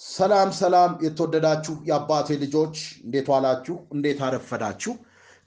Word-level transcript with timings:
ሰላም 0.00 0.50
ሰላም 0.58 0.92
የተወደዳችሁ 1.04 1.74
የአባቴ 1.88 2.28
ልጆች 2.40 2.76
እንዴት 3.04 3.26
ዋላችሁ? 3.32 3.74
እንዴት 3.94 4.20
አረፈዳችሁ? 4.26 4.92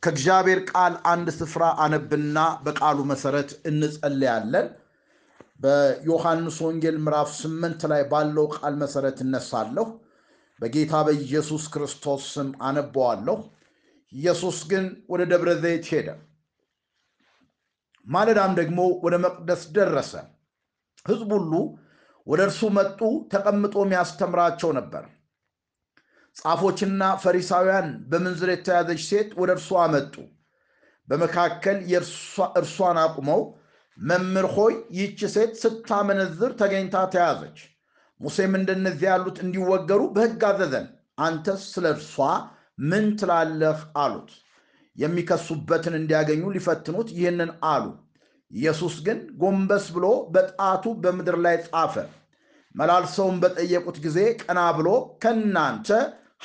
ከእግዚአብሔር 0.03 0.59
ቃል 0.69 0.93
አንድ 1.11 1.27
ስፍራ 1.37 1.63
አነብና 1.83 2.37
በቃሉ 2.65 2.97
መሰረት 3.11 3.49
እንጸልያለን። 3.69 4.67
በዮሐንስ 5.59 6.57
ወንጌል 6.65 6.97
ምዕራፍ 7.05 7.29
ስምንት 7.39 7.81
ላይ 7.91 8.01
ባለው 8.11 8.45
ቃል 8.55 8.75
መሰረት 8.83 9.17
እነሳለሁ። 9.25 9.85
በጌታ 10.59 11.01
በኢየሱስ 11.07 11.65
ክርስቶስ 11.73 12.23
ስም 12.35 12.49
አነበዋለሁ። 12.67 13.37
ኢየሱስ 14.11 14.59
ግን 14.71 14.85
ወደ 15.11 15.21
ደብረ 15.31 15.51
ዘይት 15.63 15.87
ሄደ። 15.91 16.07
ማለዳም 18.07 18.53
ደግሞ 18.59 18.79
ወደ 19.05 19.15
መቅደስ 19.25 19.63
ደረሰ። 19.75 20.13
ሕዝብ 21.05 21.31
ሁሉ 21.37 21.53
ወደ 22.27 22.41
እርሱ 22.47 22.61
መጡ። 22.77 22.99
ተቀምጦም 23.33 23.91
ያስተምራቸው 23.97 24.71
ነበር። 24.77 25.03
ጻፎችና 26.37 27.03
ፈሪሳውያን 27.21 27.87
በምንዝር 28.09 28.49
የተያዘች 28.53 29.01
ሴት 29.09 29.29
ወደ 29.39 29.51
እርሱ 29.55 29.69
አመጡ። 29.83 30.13
በመካከል 31.07 31.77
እርሷን 32.59 32.97
አቁመው 33.03 33.41
መምህር 33.97 34.47
ሆይ 34.55 34.73
ይህች 34.95 35.19
ሴት 35.35 35.53
ስታመነዝር 35.61 36.51
ተገኝታ 36.59 36.97
ተያዘች። 37.13 37.59
ሙሴም 38.19 38.53
እንደነዚህ 38.59 39.07
ያሉት 39.09 39.37
እንዲወገሩ 39.43 40.01
በሕግ 40.15 40.43
አዘዘን። 40.49 40.87
አንተስ 41.19 41.61
ስለ 41.73 41.85
እርሷ 41.95 42.15
ምን 42.89 43.05
ትላለህ? 43.19 43.77
አሉት። 43.97 44.31
የሚከሱበትን 44.95 45.95
እንዲያገኙ 45.99 46.43
ሊፈትኑት 46.55 47.09
ይህንን 47.17 47.51
አሉ። 47.71 47.85
ኢየሱስ 48.51 48.95
ግን 49.05 49.19
ጎንበስ 49.41 49.85
ብሎ 49.95 50.05
በጣቱ 50.35 50.85
በምድር 51.03 51.37
ላይ 51.45 51.55
ጻፈ። 51.65 51.95
መላልሰውም 52.75 53.37
በጠየቁት 53.43 53.97
ጊዜ 54.05 54.17
ቀና 54.41 54.59
ብሎ 54.77 54.89
ከእናንተ 55.23 55.89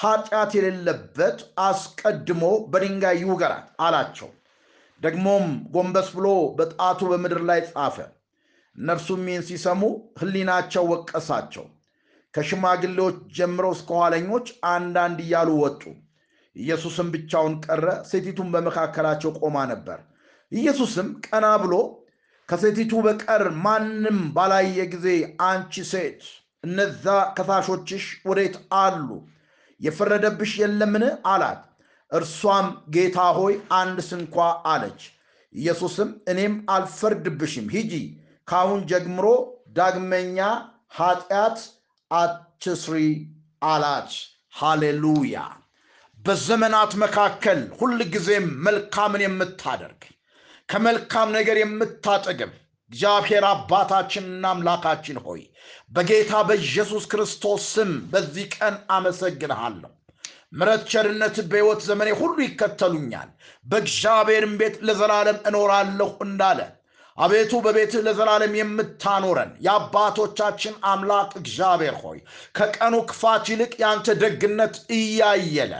ኃጢአት 0.02 0.50
የሌለበት 0.56 1.38
አስቀድሞ 1.64 2.42
በድንጋይ 2.72 3.16
ይውገራት 3.22 3.66
አላቸው። 3.86 4.30
ደግሞም 5.00 5.44
ጎንበስ 5.74 6.08
ብሎ 6.16 6.26
በጣቱ 6.58 7.00
በምድር 7.12 7.40
ላይ 7.50 7.60
ጻፈ። 7.70 7.96
እነርሱም 8.76 9.22
ይህን 9.28 9.44
ሲሰሙ 9.48 9.82
ሕሊናቸው 10.20 10.84
ወቀሳቸው። 10.92 11.64
ከሽማግሌዎች 12.34 13.16
ጀምረው 13.36 13.72
እስከ 13.76 13.90
ኋለኞች 13.98 14.46
አንዳንድ 14.70 15.18
እያሉ 15.24 15.50
ወጡ። 15.62 15.82
ኢየሱስም 16.56 17.08
ብቻውን 17.14 17.54
ቀረ። 17.66 17.84
ሴቲቱም 18.08 18.48
በመካከላቸው 18.54 19.30
ቆማ 19.40 19.56
ነበር። 19.72 19.98
ኢየሱስም 20.52 21.08
ቀና 21.26 21.46
ብሎ 21.62 21.74
ከሴቲቱ 22.48 22.92
በቀር 23.04 23.44
ማንም 23.64 24.18
ባላየ 24.34 24.78
ጊዜ 24.92 25.06
አንቺ 25.46 25.84
ሴት 25.90 26.22
እነዛ 26.64 27.04
ከሳሾችሽ 27.36 28.04
ወዴት 28.28 28.56
አሉ? 28.80 29.08
የፈረደብሽ 29.80 30.52
የለምን? 30.60 31.04
አላት። 31.26 31.62
እርሷም 32.12 32.66
ጌታ 32.94 33.18
ሆይ 33.38 33.54
አንድ 33.78 33.98
ስንኳ 34.08 34.36
አለች። 34.72 35.00
ኢየሱስም 35.52 36.10
እኔም 36.32 36.54
አልፈርድብሽም፣ 36.74 37.66
ሂጂ፣ 37.74 37.92
ከአሁን 38.48 38.80
ጀምሮ 38.90 39.26
ዳግመኛ 39.76 40.38
ኃጢአት 40.96 41.58
አትስሪ 42.10 42.96
አላት። 43.64 44.12
ሃሌሉያ። 44.54 45.36
በዘመናት 46.18 46.92
መካከል 47.02 47.60
ሁል 47.78 48.00
ጊዜም 48.14 48.46
መልካምን 48.66 49.22
የምታደርግ 49.24 50.02
ከመልካም 50.68 51.28
ነገር 51.36 51.56
የምታጠግብ 51.60 52.52
እግዚአብሔር 52.90 53.44
አባታችንና 53.50 54.44
አምላካችን 54.52 55.18
ሆይ 55.24 55.40
በጌታ 55.92 56.32
በኢየሱስ 56.48 57.04
ክርስቶስ 57.12 57.64
ስም 57.72 57.90
በዚህ 58.12 58.46
ቀን 58.56 58.74
አመሰግንሃለሁ። 58.96 59.90
ምረት 60.52 60.82
ቸርነት 60.92 61.36
በሕይወት 61.50 61.80
ዘመኔ 61.86 62.08
ሁሉ 62.18 62.36
ይከተሉኛል፣ 62.44 63.28
በእግዚአብሔርም 63.66 64.54
ቤት 64.60 64.76
ለዘላለም 64.88 65.38
እኖራለሁ 65.48 66.10
እንዳለ 66.26 66.60
አቤቱ 67.18 67.52
በቤትህ 67.64 68.02
ለዘላለም 68.06 68.52
የምታኖረን 68.58 69.50
የአባቶቻችን 69.64 70.74
አምላክ 70.90 71.30
እግዚአብሔር 71.40 71.96
ሆይ 72.02 72.18
ከቀኑ 72.56 72.94
ክፋት 73.10 73.44
ይልቅ 73.52 73.72
ያንተ 73.82 74.14
ደግነት 74.22 74.76
እያየለ 74.96 75.74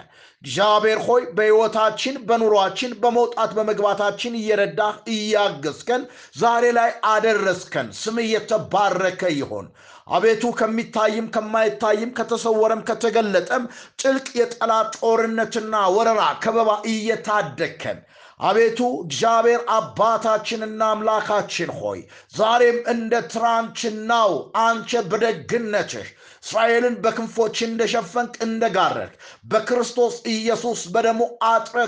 እግዚአብሔር 0.44 0.98
ሆይ 1.06 1.22
በሕይወታችን 1.36 2.14
በኑሯችን 2.28 2.92
በመውጣት 3.02 3.50
በመግባታችን 3.56 4.38
እየረዳህ 4.38 4.94
እያገዝከን 5.12 6.02
ዛሬ 6.38 6.64
ላይ 6.78 6.90
አደረስከን። 7.10 7.88
ስምህ 8.00 8.26
የተባረከ 8.32 9.22
ይሆን። 9.36 9.66
አቤቱ 10.12 10.44
ከሚታይም 10.58 11.26
ከማይታይም 11.34 12.10
ከተሰወረም 12.16 12.80
ከተገለጠም 12.88 13.64
ጥልቅ 14.00 14.26
የጠላት 14.38 14.90
ጦርነትና 15.00 15.74
ወረራ 15.96 16.22
ከበባ 16.44 16.70
እየታደግከን 16.92 18.00
አቤቱ 18.42 18.78
እግዚአብሔር 19.02 19.60
አባታችንና 19.74 20.80
አምላካችን 20.92 21.70
ሆይ 21.80 22.00
ዛሬም 22.34 22.78
እንደ 22.92 23.20
ትናንትናው 23.32 24.32
አንተ 24.62 25.02
በደግነትህ 25.10 26.08
እስራኤልን 26.44 26.94
በክንፎች 27.04 27.56
እንደሸፈንክ 27.66 28.32
እንደጋረድክ 28.46 29.12
በክርስቶስ 29.50 30.14
ኢየሱስ 30.32 30.80
በደሙ 30.94 31.20
አጥረ 31.50 31.84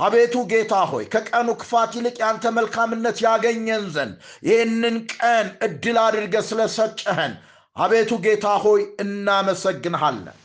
አቤቱ 0.00 0.44
ጌታ 0.52 0.74
ሆይ 0.92 1.06
ከቀኑ 1.14 1.48
ክፋት 1.62 1.92
ይልቅ 1.98 2.16
ያንተ 2.24 2.54
መልካምነት 2.58 3.18
ያገኘን 3.26 3.84
ዘንድ 3.96 4.14
ይህንን 4.48 4.96
ቀን 5.14 5.48
እድል 5.68 5.98
አድርገ 6.04 6.36
ስለሰጨህን 6.48 7.34
አቤቱ 7.76 8.12
ጌታ 8.24 8.46
ሆይ 8.64 8.82
እናመሰግንሃለን። 9.04 10.38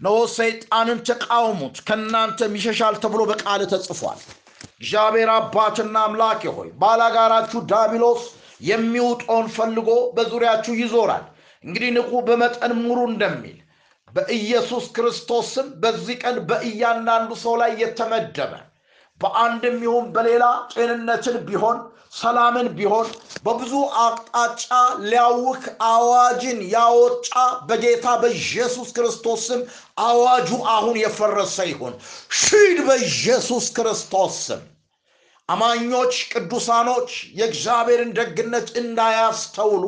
እነሆ 0.00 0.16
ሰይጣንን 0.34 0.98
ተቃውሙት 1.08 1.76
ከእናንተም 1.86 2.52
ይሸሻል 2.58 2.96
ተብሎ 3.02 3.22
በቃል 3.30 3.62
ተጽፏል። 3.72 4.20
እግዚአብሔር 4.76 5.30
አባትና 5.34 5.96
አምላኬ 6.06 6.42
ሆይ 6.56 6.68
ባላጋራችሁ 6.80 7.60
ዳቢሎስ 7.72 8.22
የሚውጠውን 8.62 9.48
ፈልጎ 9.56 9.88
በዙሪያችሁ 10.16 10.74
ይዞራል። 10.80 11.24
እንግዲህ 11.64 11.90
ንቁ፣ 11.96 12.10
በመጠን 12.26 12.72
ሙሩ 12.82 12.98
እንደሚል 13.10 13.58
በኢየሱስ 14.08 14.84
ክርስቶስ 14.96 15.48
ስም 15.54 15.66
በዚህ 15.82 16.16
ቀን 16.22 16.36
በእያንዳንዱ 16.48 17.30
ሰው 17.42 17.54
ላይ 17.62 17.72
የተመደበ 17.82 18.52
በአንድም 19.20 19.78
ይሁን 19.84 20.06
በሌላ 20.14 20.44
ጤንነትን 20.74 21.36
ቢሆን 21.48 21.78
ሰላምን 22.14 22.68
ቢሆን 22.76 23.08
በብዙ 23.44 23.72
አቅጣጫ 24.02 24.66
ሊያውክ 25.04 25.62
አዋጅን 25.88 26.60
ያወጣ 26.72 27.32
በጌታ 27.68 28.06
በኢየሱስ 28.22 28.88
ክርስቶስ 28.96 29.44
አዋጁ 30.04 30.50
አሁን 30.74 30.96
የፈረሰ 31.02 31.56
ይሁን። 31.70 31.94
ሺድ 32.40 32.78
በኢየሱስ 32.88 33.66
ክርስቶስ 33.76 34.36
ስም 34.46 34.62
አማኞች 35.48 36.14
ቅዱሳኖች 36.32 37.10
የእግዚአብሔርን 37.36 38.10
ደግነት 38.18 38.68
እንዳያስተውሉ 38.80 39.84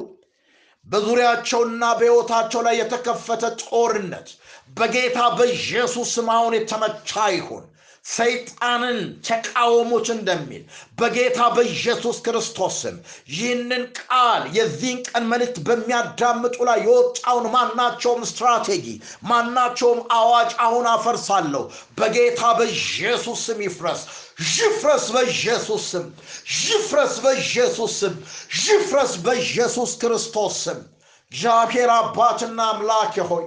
በዙሪያቸውና 0.87 1.83
በሕይወታቸው 1.99 2.61
ላይ 2.67 2.75
የተከፈተ 2.79 3.45
ጦርነት 3.65 4.29
በጌታ 4.77 5.19
በኢየሱስ 5.39 6.09
ስም 6.17 6.29
አሁን 6.37 6.55
የተመቻ 6.57 7.11
ይሁን። 7.35 7.65
ሰይጣንን 8.06 8.99
ተቃወሙት 9.27 10.06
እንደሚል 10.15 10.62
በጌታ 10.99 11.41
በኢየሱስ 11.56 12.19
ክርስቶስ 12.27 12.78
ይህንን 13.33 13.83
ቃል 14.00 14.43
የዚህን 14.56 15.00
ቀን 15.09 15.25
መልእክት 15.33 15.59
በሚያዳምጡ 15.66 16.56
ላይ 16.69 16.78
የወጣውን 16.87 17.47
ማናቸውም 17.55 18.22
ስትራቴጂ 18.31 18.87
ማናቸውም 19.31 20.00
አዋጅ 20.19 20.50
አሁን 20.66 20.87
አፈርሳለሁ። 20.94 21.62
በጌታ 21.99 22.43
በኢየሱስ 22.59 23.41
ስም 23.47 23.60
ይፍረስ፣ 23.66 24.03
ይፍረስ፣ 24.53 25.06
በኢየሱስ 25.15 25.84
ስም 25.93 26.06
ይፍረስ፣ 26.62 27.15
በኢየሱስ 27.25 27.94
ስም 28.00 28.15
ይፍረስ፣ 28.65 29.15
በኢየሱስ 29.25 29.93
ክርስቶስ 30.03 30.56
ስም። 30.65 30.81
እግዚአብሔር 31.33 31.91
አባትና 31.97 32.60
አምላኬ 32.72 33.15
ሆይ 33.28 33.45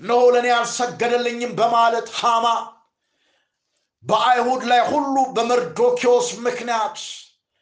እነሆ 0.00 0.20
ለእኔ 0.34 0.48
አልሰገደልኝም 0.54 1.52
በማለት 1.58 2.06
ሃማ 2.20 2.46
በአይሁድ 4.04 4.62
ላይ 4.70 4.80
ሁሉ 4.88 5.16
በመርዶኪዎስ 5.34 6.28
ምክንያት 6.44 6.96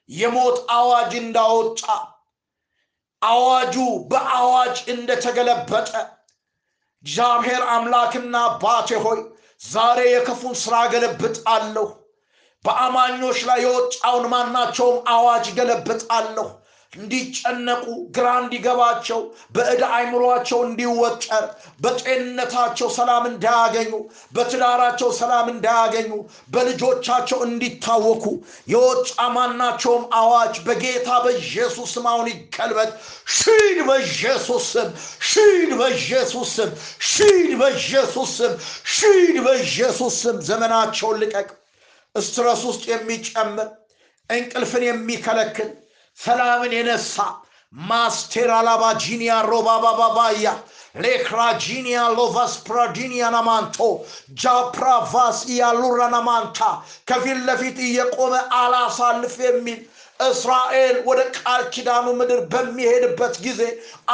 የሞት 0.09 0.57
አዋጅ 0.73 1.13
እንዳወጣ 1.21 1.83
አዋጁ 3.23 3.75
በአዋጅ 4.11 4.77
እንደተገለበጠ 4.93 5.91
እግዚአብሔር 7.05 7.63
አምላክና 7.75 8.37
አባቴ 8.49 8.89
ሆይ 9.05 9.19
ዛሬ 9.67 9.99
የክፉን 10.09 10.55
ስራ 10.63 10.75
ገለብጣለሁ። 10.93 11.87
በአማኞች 12.65 13.39
ላይ 13.49 13.59
የወጣውን 13.65 14.27
ማናቸውም 14.33 14.99
አዋጅ 15.13 15.47
ገለብጣለሁ። 15.59 16.49
እንዲጨነቁ 16.93 17.85
ግራ 18.15 18.29
እንዲገባቸው 18.41 19.21
በዕዳ 19.55 19.83
አይምሯቸው 19.97 20.61
እንዲወጠር 20.67 21.45
በጤንነታቸው 21.81 22.89
ሰላም 22.97 23.25
እንዳያገኙ 23.31 23.93
በትዳራቸው 24.35 25.11
ሰላም 25.21 25.49
እንዳያገኙ 25.53 26.11
በልጆቻቸው 26.55 27.39
እንዲታወኩ 27.47 28.25
የወጣ 28.73 29.07
ማናቸውም 29.37 30.05
አዋጅ 30.21 30.57
በጌታ 30.67 31.11
በኢየሱስ 31.27 31.93
ስም 31.95 32.09
አሁን 32.13 32.29
ይገልበጥ። 32.33 32.91
ሺድ 33.37 33.79
በኢየሱስ 33.89 34.67
ስም 34.73 34.91
ሺድ 35.31 35.73
በኢየሱስ 35.81 36.51
ስም 36.57 36.73
ሺድ 37.13 37.53
በኢየሱስ 37.61 38.33
ስም 38.39 38.55
ሺድ 38.95 39.39
በኢየሱስ 39.47 40.17
ስም 40.23 40.39
ዘመናቸውን 40.49 41.21
ልቀቅ። 41.23 41.49
ስትረስ 42.15 42.65
ውስጥ 42.69 42.83
የሚጨምር 42.91 43.69
እንቅልፍን 44.31 44.85
የሚከለክል 44.87 45.71
ሰላምን 46.19 46.73
የነሳ 46.77 47.17
ማስቴር 47.73 48.51
አላባጂኒያ 48.57 49.33
ሮባባባባያ 49.51 50.47
ሌክራጂኒያ 51.05 51.99
ሎቫስ 52.17 52.55
ፕራዲኒያ 52.67 53.25
ጃፕራቫስ 54.43 55.39
እያሉራ 55.53 56.01
ናማንታ 56.15 56.59
ከፊት 57.09 57.39
ለፊት 57.49 57.79
እየቆመ 57.89 58.33
አላሳልፍ 58.61 59.37
የሚል 59.47 59.81
እስራኤል 60.27 60.97
ወደ 61.07 61.21
ቃል 61.37 61.63
ኪዳኑ 61.75 62.07
ምድር 62.19 62.41
በሚሄድበት 62.53 63.35
ጊዜ 63.45 63.61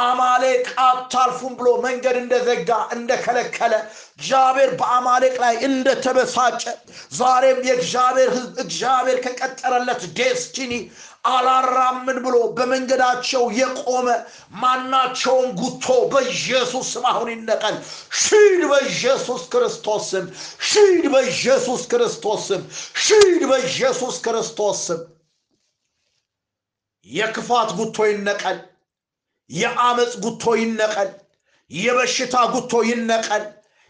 አማሌቅ 0.03 0.65
አታልፉም 0.85 1.53
ብሎ 1.59 1.69
መንገድ 1.85 2.15
እንደዘጋ 2.21 2.69
እንደከለከለ 2.97 3.73
እግዚአብሔር 4.15 4.71
በአማሌቅ 4.79 5.35
ላይ 5.43 5.55
እንደተበሳጨ 5.67 6.63
ዛሬም 7.19 7.59
የእግዚአብሔር 7.67 8.31
ህዝብ 8.37 8.55
እግዚአብሔር 8.65 9.19
ከቀጠረለት 9.25 10.03
ዴስቲኒ 10.19 10.73
አላራምን 11.27 12.17
ብሎ 12.25 12.35
በመንገዳቸው 12.57 13.43
የቆመ 13.57 14.07
ማናቸውን 14.61 15.49
ጉቶ 15.59 15.85
በኢየሱስ 16.11 16.87
ስም 16.93 17.05
አሁን 17.11 17.29
ይነቀል። 17.33 17.75
ሺድ 18.21 18.61
በኢየሱስ 18.71 19.43
ክርስቶስ 19.53 20.05
ስም 20.11 20.25
ሺድ 20.69 21.05
በኢየሱስ 21.13 21.83
ክርስቶስ 21.91 22.45
ስም 22.49 22.63
ሺድ 23.05 23.43
በኢየሱስ 23.51 24.17
ክርስቶስ 24.25 24.79
ስም 24.87 25.01
የክፋት 27.07 27.69
ጉቶ 27.77 27.97
ይነቀል 28.09 28.57
የአመፅ 29.49 30.13
ጉቶ 30.23 30.43
ይነቀል 30.61 31.11
የበሽታ 31.71 32.35
ጉቶ 32.53 32.73
ይነቀል 32.89 33.43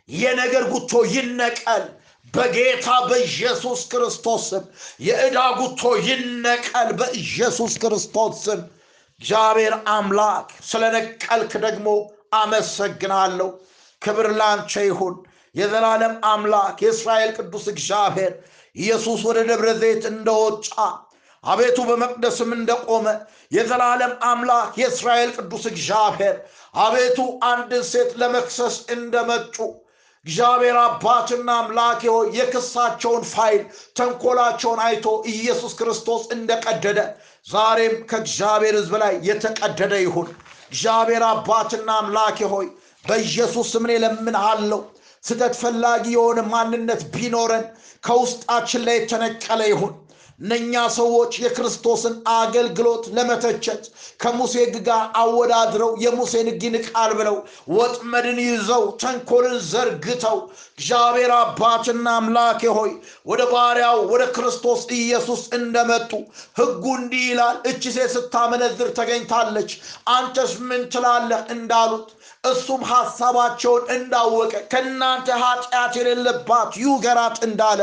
የነገር 0.09 0.63
ጉቶ 0.73 0.91
ይነቀል። 1.13 1.85
በጌታ 2.33 2.87
በኢየሱስ 3.07 3.81
ክርስቶስ 3.91 4.43
ስም 4.49 4.63
የዕዳ 4.99 5.39
ጉቶ 5.59 5.81
ይነቀል። 6.07 6.89
በኢየሱስ 6.99 7.73
ክርስቶስ 7.83 8.35
ስም 8.45 8.61
እግዚአብሔር 9.19 9.75
አምላክ 9.93 10.47
ስለነቀልክ 10.69 11.53
ደግሞ 11.65 11.87
አመሰግናለሁ። 12.41 13.49
ክብር 14.01 14.27
ላንተ 14.39 14.73
ይሁን። 14.87 15.15
የዘላለም 15.55 16.15
አምላክ 16.31 16.77
የእስራኤል 16.83 17.31
ቅዱስ 17.37 17.65
እግዚአብሔር 17.73 18.33
ኢየሱስ 18.75 19.19
ወደ 19.27 19.37
ደብረ 19.49 19.69
ዘይት 19.81 20.03
እንደወጣ 20.11 20.67
አቤቱ 21.47 21.79
በመቅደስም 21.87 22.49
እንደቆመ 22.55 23.07
የዘላለም 23.51 24.13
አምላክ 24.29 24.71
የእስራኤል 24.81 25.29
ቅዱስ 25.37 25.65
እግዚአብሔር 25.71 26.35
አቤቱ 26.81 27.19
አንድን 27.49 27.83
ሴት 27.91 28.11
ለመክሰስ 28.21 28.77
እንደመጡ 28.95 29.55
እግዚአብሔር 30.25 30.77
አባትና 30.81 31.49
አምላኬ 31.61 32.01
ሆይ 32.13 32.27
የክሳቸውን 32.37 33.23
ፋይል 33.29 33.61
ተንኮላቸውን 33.97 34.79
አይቶ 34.85 35.05
ኢየሱስ 35.33 35.73
ክርስቶስ 35.79 36.23
እንደቀደደ 36.35 36.99
ዛሬም 37.45 37.95
ከእግዚአብሔር 38.09 38.75
ሕዝብ 38.79 38.95
ላይ 39.03 39.13
የተቀደደ 39.29 39.93
ይሁን። 40.03 40.27
እግዚአብሔር 40.69 41.23
አባትና 41.29 41.89
አምላኬ 42.01 42.39
ሆይ 42.53 42.67
በኢየሱስ 43.05 43.67
ስም 43.73 43.85
እኔ 43.87 43.93
እለምንሃለሁ። 43.99 44.81
ስህተት 45.23 45.55
ፈላጊ 45.61 46.05
የሆነ 46.13 46.39
ማንነት 46.51 47.01
ቢኖረን 47.13 47.65
ከውስጣችን 48.03 48.83
ላይ 48.87 48.97
የተነቀለ 48.99 49.61
ይሁን። 49.71 49.93
እነኛ 50.39 50.73
ሰዎች 50.95 51.33
የክርስቶስን 51.41 52.15
አገልግሎት 52.33 53.05
ለመተቸት 53.15 53.83
ከሙሴ 54.21 54.53
ሕግ 54.63 54.75
ጋር 54.87 55.03
አወዳድረው 55.21 55.91
የሙሴን 56.03 56.49
ሕግ 56.51 56.63
ይንቃል 56.67 57.11
ብለው 57.19 57.37
ወጥመድን 57.75 58.39
ይዘው 58.43 58.83
ተንኮልን 59.01 59.55
ዘርግተው 59.69 60.37
እግዚአብሔር 60.73 61.31
አባትና 61.37 62.05
አምላኬ 62.19 62.61
ሆይ 62.77 62.91
ወደ 63.31 63.41
ባሪያው 63.51 63.99
ወደ 64.11 64.25
ክርስቶስ 64.35 64.83
ኢየሱስ 64.99 65.41
እንደመጡ 65.59 66.11
ሕጉ 66.59 66.85
እንዲህ 66.99 67.25
ይላል፣ 67.29 67.57
እቺ 67.71 67.83
ሴት 67.97 68.13
ስታመነዝር 68.15 68.91
ተገኝታለች፣ 68.99 69.71
አንተስ 70.15 70.53
ምን 70.67 70.83
ትላለህ 70.93 71.41
እንዳሉት 71.55 72.07
እሱም 72.47 72.81
ሐሳባቸውን 72.91 73.83
እንዳወቀ 73.95 74.53
ከእናንተ 74.71 75.27
ኃጢአት 75.43 75.93
የሌለባት 75.99 76.71
ይውገራት 76.83 77.37
እንዳለ 77.47 77.81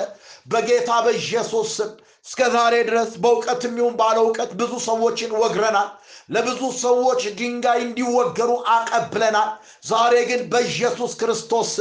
በጌታ 0.49 0.91
በኢየሱስ 1.05 1.69
ስም 1.77 1.93
እስከ 2.27 2.41
ዛሬ 2.55 2.75
ድረስ 2.89 3.11
በእውቀትም 3.23 3.75
ይሁን 3.79 3.95
ባለ 3.99 4.17
እውቀት 4.23 4.51
ብዙ 4.61 4.73
ሰዎችን 4.87 5.33
ወግረናል። 5.41 5.89
ለብዙ 6.31 6.61
ሰዎች 6.81 7.23
ድንጋይ 7.39 7.81
እንዲወገሩ 7.83 8.51
አቀብለናል። 8.75 9.51
ዛሬ 9.85 10.15
ግን 10.31 10.41
በኢየሱስ 10.53 11.13
ክርስቶስ 11.21 11.73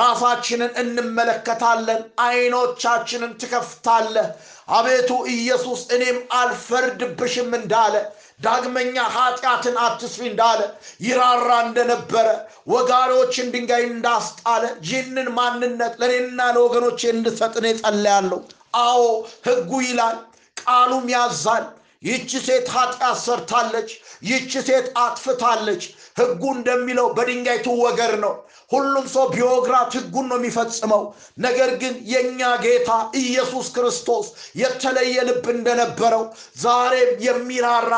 ራሳችንን 0.00 0.72
እንመለከታለን። 0.82 2.00
አይኖቻችንን 2.26 3.32
ትከፍታለህ። 3.40 4.26
አቤቱ 4.70 5.10
ኢየሱስ 5.34 5.80
እኔም 5.94 6.18
አልፈርድብሽም 6.38 7.50
እንዳለ 7.60 7.94
ዳግመኛ 8.40 8.96
ኃጢአትን 9.14 9.76
አትስሪ 9.84 10.24
እንዳለ 10.30 10.60
ይራራ 11.06 11.48
እንደነበረ 11.66 12.26
ወጋሪዎችን 12.72 13.52
ድንጋይ 13.54 13.84
እንዳስጣለ 13.90 14.62
ይህንን 14.88 15.30
ማንነት 15.38 15.94
ለእኔና 16.02 16.50
ለወገኖቼ 16.56 17.00
እንድሰጥን 17.12 17.66
ጸልያለሁ። 17.82 18.40
አዎ 18.82 19.02
ሕጉ 19.46 19.70
ይላል፣ 19.84 20.16
ቃሉም 20.56 21.06
ያዛል። 21.14 21.64
ይህች 22.02 22.32
ሴት 22.46 22.66
ኃጢአት 22.74 23.18
ሰርታለች፣ 23.22 23.90
ይህች 24.22 24.52
ሴት 24.66 24.86
አጥፍታለች። 25.02 25.82
ሕጉ 26.18 26.42
እንደሚለው 26.56 27.06
በድንጋይ 27.16 27.58
ትወገር 27.66 28.12
ነው። 28.24 28.34
ሁሉም 28.70 29.06
ሰው 29.14 29.24
ቢወግራት 29.32 29.90
ሕጉን 29.96 30.26
ነው 30.30 30.38
የሚፈጽመው። 30.40 31.02
ነገር 31.38 31.70
ግን 31.82 31.94
የእኛ 32.12 32.40
ጌታ 32.64 32.90
ኢየሱስ 33.20 33.66
ክርስቶስ 33.76 34.26
የተለየ 34.60 35.16
ልብ 35.28 35.46
እንደነበረው 35.56 36.24
ዛሬም 36.62 37.10
የሚራራ 37.26 37.92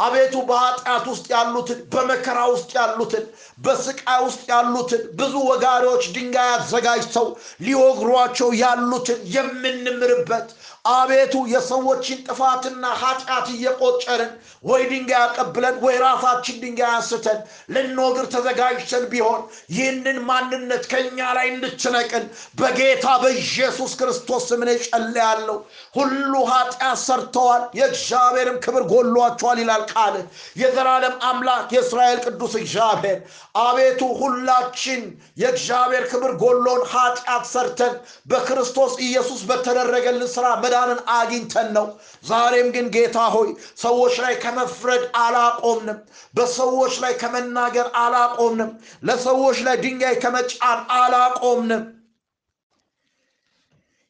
አቤቱ 0.00 0.34
በኃጢአት 0.48 1.04
ውስጥ 1.10 1.26
ያሉትን 1.34 1.78
በመከራ 1.92 2.38
ውስጥ 2.52 2.70
ያሉትን 2.78 3.24
በስቃይ 3.58 4.20
ውስጥ 4.26 4.42
ያሉትን 4.52 5.02
ብዙ 5.18 5.34
ወጋሪዎች 5.48 6.04
ድንጋይ 6.14 6.50
አዘጋጅተው 6.54 7.26
ሊወግሯቸው 7.66 8.50
ያሉትን 8.62 9.20
የምንምርበት 9.34 10.48
አቤቱ 10.84 11.34
የሰዎችን 11.50 12.18
ጥፋትና 12.26 12.84
ኃጢአት 13.00 13.46
እየቆጨርን 13.54 14.30
ወይ 14.64 14.82
ድንጋይ 14.90 15.18
አቀብለን 15.20 15.76
ወይ 15.84 15.96
ራሳችን 16.02 16.56
ድንጋይ 16.62 16.90
አንስተን 16.92 17.38
ልንወግር 17.74 18.26
ተዘጋጅተን 18.34 19.04
ቢሆን 19.12 19.40
ይህንን 19.74 20.18
ማንነት 20.30 20.84
ከእኛ 20.92 21.18
ላይ 21.38 21.46
እንድትነቅል 21.52 22.24
በጌታ 22.60 23.06
በኢየሱስ 23.22 23.92
ክርስቶስ 24.00 24.46
ስም 24.50 24.62
እኔ 24.66 24.72
ጸልያለሁ። 24.86 25.56
ሁሉ 25.96 26.32
ኃጢአት 26.50 26.98
ሰርተዋል፣ 27.04 27.62
የእግዚአብሔርም 27.78 28.58
ክብር 28.64 28.84
ጎሏቸዋል 28.92 29.60
ይላል 29.62 29.84
ቃልህ። 29.92 30.24
የዘላለም 30.60 31.14
አምላክ 31.30 31.68
የእስራኤል 31.76 32.20
ቅዱስ 32.26 32.54
እግዚአብሔር 32.62 33.18
አቤቱ 33.62 34.02
ሁላችን 34.20 35.02
የእግዚአብሔር 35.40 36.04
ክብር 36.10 36.32
ጎሎን 36.42 36.82
ኃጢአት 36.92 37.44
ሰርተን 37.52 37.94
በክርስቶስ 38.30 38.92
ኢየሱስ 39.06 39.40
በተደረገልን 39.48 40.28
ስራ 40.30 40.46
መዳንን 40.70 40.98
አግኝተን 41.12 41.68
ነው። 41.76 41.86
ዛሬም 42.24 42.68
ግን 42.74 42.86
ጌታ 42.94 43.18
ሆይ 43.34 43.48
ሰዎች 43.82 44.14
ላይ 44.24 44.34
ከመፍረድ 44.42 45.04
አላቆምንም። 45.20 45.98
በሰዎች 46.34 46.94
ላይ 47.02 47.12
ከመናገር 47.22 47.88
አላቆምንም። 48.02 48.70
ለሰዎች 49.04 49.58
ላይ 49.66 49.76
ድንጋይ 49.84 50.16
ከመጫን 50.24 50.60
አላቆምንም። 50.98 51.82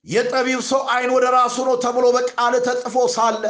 የጠቢብ 0.06 0.60
ሰው 0.68 0.82
አይን 0.92 1.10
ወደ 1.14 1.26
ራሱ 1.34 1.56
ነው 1.68 1.74
ተብሎ 1.82 2.04
በቃል 2.14 2.54
ተጽፎ 2.66 2.96
ሳለ 3.14 3.42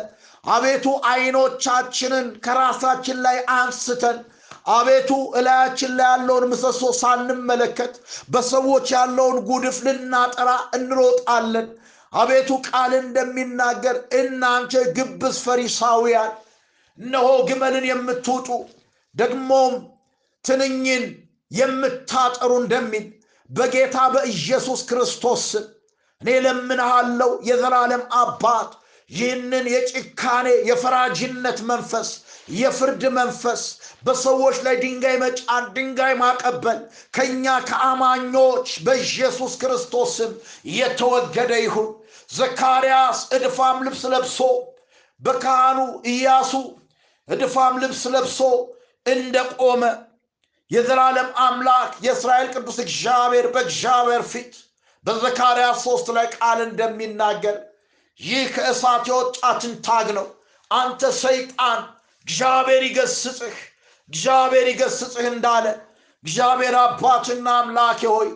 አቤቱ 0.44 0.86
አይኖቻችንን 1.10 2.26
ከራሳችን 2.44 3.18
ላይ 3.26 3.38
አንስተን 3.56 4.18
አቤቱ 4.70 5.10
እላያችን 5.38 5.92
ላይ 5.98 6.08
ያለውን 6.10 6.44
ምሰሶ 6.50 6.82
ሳንመለከት 6.98 7.92
በሰዎች 8.30 8.86
ያለውን 8.96 9.36
ጉድፍ 9.48 9.78
ልናጠራ 9.86 10.48
እንሮጣለን። 10.78 11.68
አቤቱ 12.12 12.50
ቃል 12.68 12.92
እንደሚናገር 13.00 13.96
እናንተ 14.20 14.82
ግብዝ 14.96 15.36
ፈሪሳውያን 15.44 16.32
እነሆ 16.98 17.28
ግመልን 17.48 17.84
የምትውጡ 17.90 18.48
ደግሞም 19.14 19.74
ትንኝን 20.44 21.04
የምታጠሩ 21.50 22.50
እንደሚል 22.62 23.06
በጌታ 23.50 23.96
በኢየሱስ 24.14 24.80
ክርስቶስ 24.90 25.44
እኔ 26.20 26.30
ለምንሃለው 26.44 27.30
የዘላለም 27.48 28.02
አባት 28.20 28.70
ይህንን 29.10 29.64
የጭካኔ 29.72 30.48
የፈራጅነት 30.68 31.58
መንፈስ 31.70 32.08
የፍርድ 32.58 33.02
መንፈስ 33.16 33.62
በሰዎች 34.06 34.56
ላይ 34.66 34.74
ድንጋይ 34.82 35.16
መጫን 35.22 35.64
ድንጋይ 35.76 36.14
ማቀበል 36.20 36.78
ከእኛ 37.16 37.56
ከአማኞች 37.68 38.68
በኢየሱስ 38.86 39.52
ክርስቶስ 39.62 40.12
ስም 40.18 40.32
የተወገደ 40.74 41.52
ይሁን 41.64 41.88
ዘካርያስ 42.30 43.20
እድፋም 43.36 43.78
ልብስ 43.86 44.02
ለብሶ 44.12 44.38
በካህኑ 45.20 45.78
ኢያሱ 46.12 46.52
እድፋም 47.28 47.74
ልብስ 47.82 48.02
ለብሶ 48.14 48.38
እንደቆመ 49.06 49.82
የዘላለም 50.70 51.28
አምላክ 51.44 51.92
የእስራኤል 52.04 52.48
ቅዱስ 52.54 52.76
እግዚአብሔር 52.84 53.46
በእግዚአብሔር 53.54 54.22
ፊት 54.32 54.52
በዘካርያስ 55.04 55.78
ሶስት 55.86 56.08
ላይ 56.16 56.26
ቃል 56.36 56.58
እንደሚናገር 56.66 57.56
ይህ 58.20 58.46
ከእሳት 58.54 59.04
የወጣ 59.10 59.40
ትንታግ 59.60 60.08
ነው። 60.18 60.26
አንተ 60.70 61.02
ሰይጣን 61.20 61.80
እግዚአብሔር 62.26 62.82
ይገስጽህ 62.88 63.56
እግዚአብሔር 64.08 64.66
ይገስጽህ 64.72 65.26
እንዳለ 65.32 65.66
እግዚአብሔር 66.24 66.74
አባትና 66.82 67.48
አምላኬ 67.60 68.00
ሆይ 68.14 68.28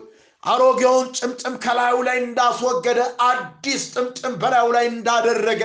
አሮጌውን 0.45 1.07
ጥምጥም 1.17 1.53
ከላዩ 1.63 1.97
ላይ 2.07 2.17
እንዳስወገደ 2.23 2.99
አዲስ 3.27 3.83
ጥምጥም 3.93 4.33
በላዩ 4.41 4.67
ላይ 4.75 4.85
እንዳደረገ 4.91 5.61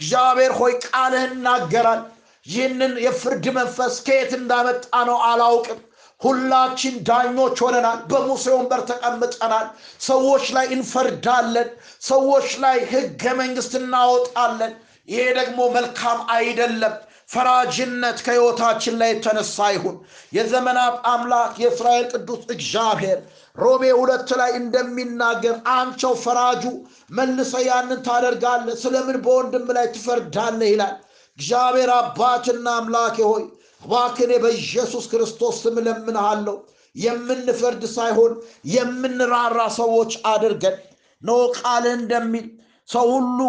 እግዚአብሔር 0.00 0.52
ሆይ 0.58 0.72
ቃልህ 0.86 1.22
ይናገራል። 1.28 2.02
ይህንን 2.46 2.92
የፍርድ 3.04 3.46
መንፈስ 3.56 3.94
ከየት 4.06 4.32
እንዳመጣ 4.38 4.82
ነው 5.08 5.16
አላውቅም። 5.28 5.80
ሁላችን 6.20 6.94
ዳኞች 7.08 7.56
ሆነናል። 7.64 7.98
በሙሴ 8.10 8.44
ወንበር 8.54 8.80
ተቀምጠናል። 8.88 9.66
ሰዎች 10.02 10.44
ላይ 10.56 10.66
እንፈርዳለን። 10.76 11.68
ሰዎች 12.04 12.48
ላይ 12.64 12.78
ህገ 12.92 13.34
መንግስት 13.40 13.74
እናወጣለን። 13.80 14.72
ይሄ 15.08 15.26
ደግሞ 15.38 15.60
መልካም 15.76 16.18
አይደለም 16.34 16.94
ፈራጅነት 17.30 18.18
ከህይወታችን 18.26 18.94
ላይ 19.00 19.10
የተነሳ 19.12 19.66
ይሁን። 19.74 19.96
የዘመናት 20.32 20.94
አምላክ 21.10 21.54
የእስራኤል 21.62 22.06
ቅዱስ 22.12 22.42
እግዚአብሔር 22.54 23.18
ሮሜ 23.56 23.84
ሁለት 23.98 24.30
ላይ 24.40 24.50
እንደሚናገር 24.60 25.56
አንቸው 25.74 26.12
ፈራጁ 26.22 26.64
መልሰ 27.10 27.52
ያንን 27.66 28.00
ታደርጋለህ 28.06 28.76
ስለምን 28.82 29.18
በወንድም 29.24 29.68
ላይ 29.76 29.86
ትፈርዳለህ 29.94 30.70
ይላል። 30.72 30.94
እግዚአብሔር 31.38 31.90
አባትና 31.98 32.68
አምላኬ 32.78 33.16
ሆይ 33.30 33.44
እባክኔ 33.82 34.32
በኢየሱስ 34.44 35.04
ክርስቶስ 35.10 35.56
ስም 35.62 35.76
ለምንሃለሁ 35.86 36.56
የምንፈርድ 36.96 37.82
ሳይሆን 37.94 38.32
የምንራራ 38.72 39.58
ሰዎች 39.76 40.12
አድርገን። 40.30 40.76
ኖ 41.22 41.30
ቃልህ 41.58 41.94
እንደሚል 42.00 42.46
ሰው 42.88 43.06
ሁሉ 43.14 43.40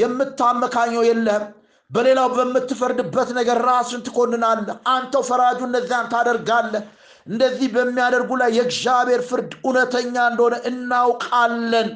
የምታመካኘው 0.00 1.02
የለህም 1.08 1.46
በሌላው 1.90 2.28
በምትፈርድበት 2.32 3.28
ነገር 3.36 3.58
ራስን 3.66 4.00
ትኮንናለህ። 4.06 4.76
አንተው 4.92 5.22
ፈራጁ 5.28 5.60
እነዚያን 5.68 6.10
ታደርጋለህ። 6.12 6.82
እንደዚህ 7.26 7.68
በሚያደርጉ 7.74 8.30
ላይ 8.40 8.50
የእግዚአብሔር 8.56 9.22
ፍርድ 9.28 9.50
እውነተኛ 9.60 10.14
እንደሆነ 10.30 10.56
እናውቃለን። 10.70 11.88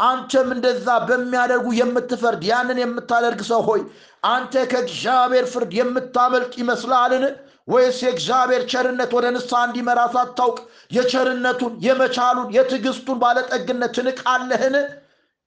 አንተም 0.00 0.48
እንደዛ 0.54 0.86
በሚያደርጉ 1.08 1.66
የምትፈርድ 1.78 2.42
ያንን 2.48 2.78
የምታደርግ 2.82 3.40
ሰው 3.50 3.60
ሆይ 3.68 3.82
አንተ 4.26 4.54
ከእግዚአብሔር 4.72 5.46
ፍርድ 5.52 5.72
የምታመልጥ 5.78 6.52
ይመስላልን 6.62 7.24
ወይስ 7.68 7.98
የእግዚአብሔር 8.04 8.62
ቸርነት 8.72 9.12
ወደ 9.16 9.26
ንስሐ 9.34 9.60
እንዲመራ 9.68 10.00
ሳታውቅ 10.14 10.56
የቸርነቱን 10.96 11.74
የመቻሉን 11.86 12.50
የትዕግስቱን 12.56 13.20
ባለጠግነት 13.22 13.94
ትንቃለህን? 13.98 14.74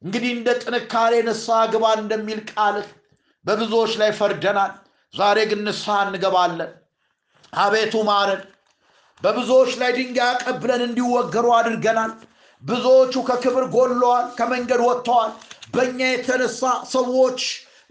እንግዲህ 0.01 0.31
እንደ 0.37 0.49
ጥንካሬ 0.63 1.13
ንስሐ 1.27 1.59
ግባ 1.73 1.85
እንደሚል 1.99 2.39
ቃልህ 2.51 2.87
በብዙዎች 3.47 3.91
ላይ 4.01 4.11
ፈርደናል። 4.17 4.71
ዛሬ 5.13 5.37
ግን 5.49 5.59
ንስሐ 5.65 5.97
እንገባለን። 6.05 6.71
አቤቱ 7.57 7.95
ማረን። 8.07 8.41
በብዙዎች 9.21 9.71
ላይ 9.81 9.91
ድንጋይ 9.97 10.29
አቀብለን 10.33 10.81
እንዲወገሩ 10.87 11.45
አድርገናል። 11.57 12.11
ብዙዎቹ 12.63 13.13
ከክብር 13.27 13.65
ጎለዋል 13.75 14.25
ከመንገድ 14.37 14.81
ወጥተዋል። 14.87 15.31
በእኛ 15.73 15.99
የተነሳ 16.09 16.61
ሰዎች 16.93 17.39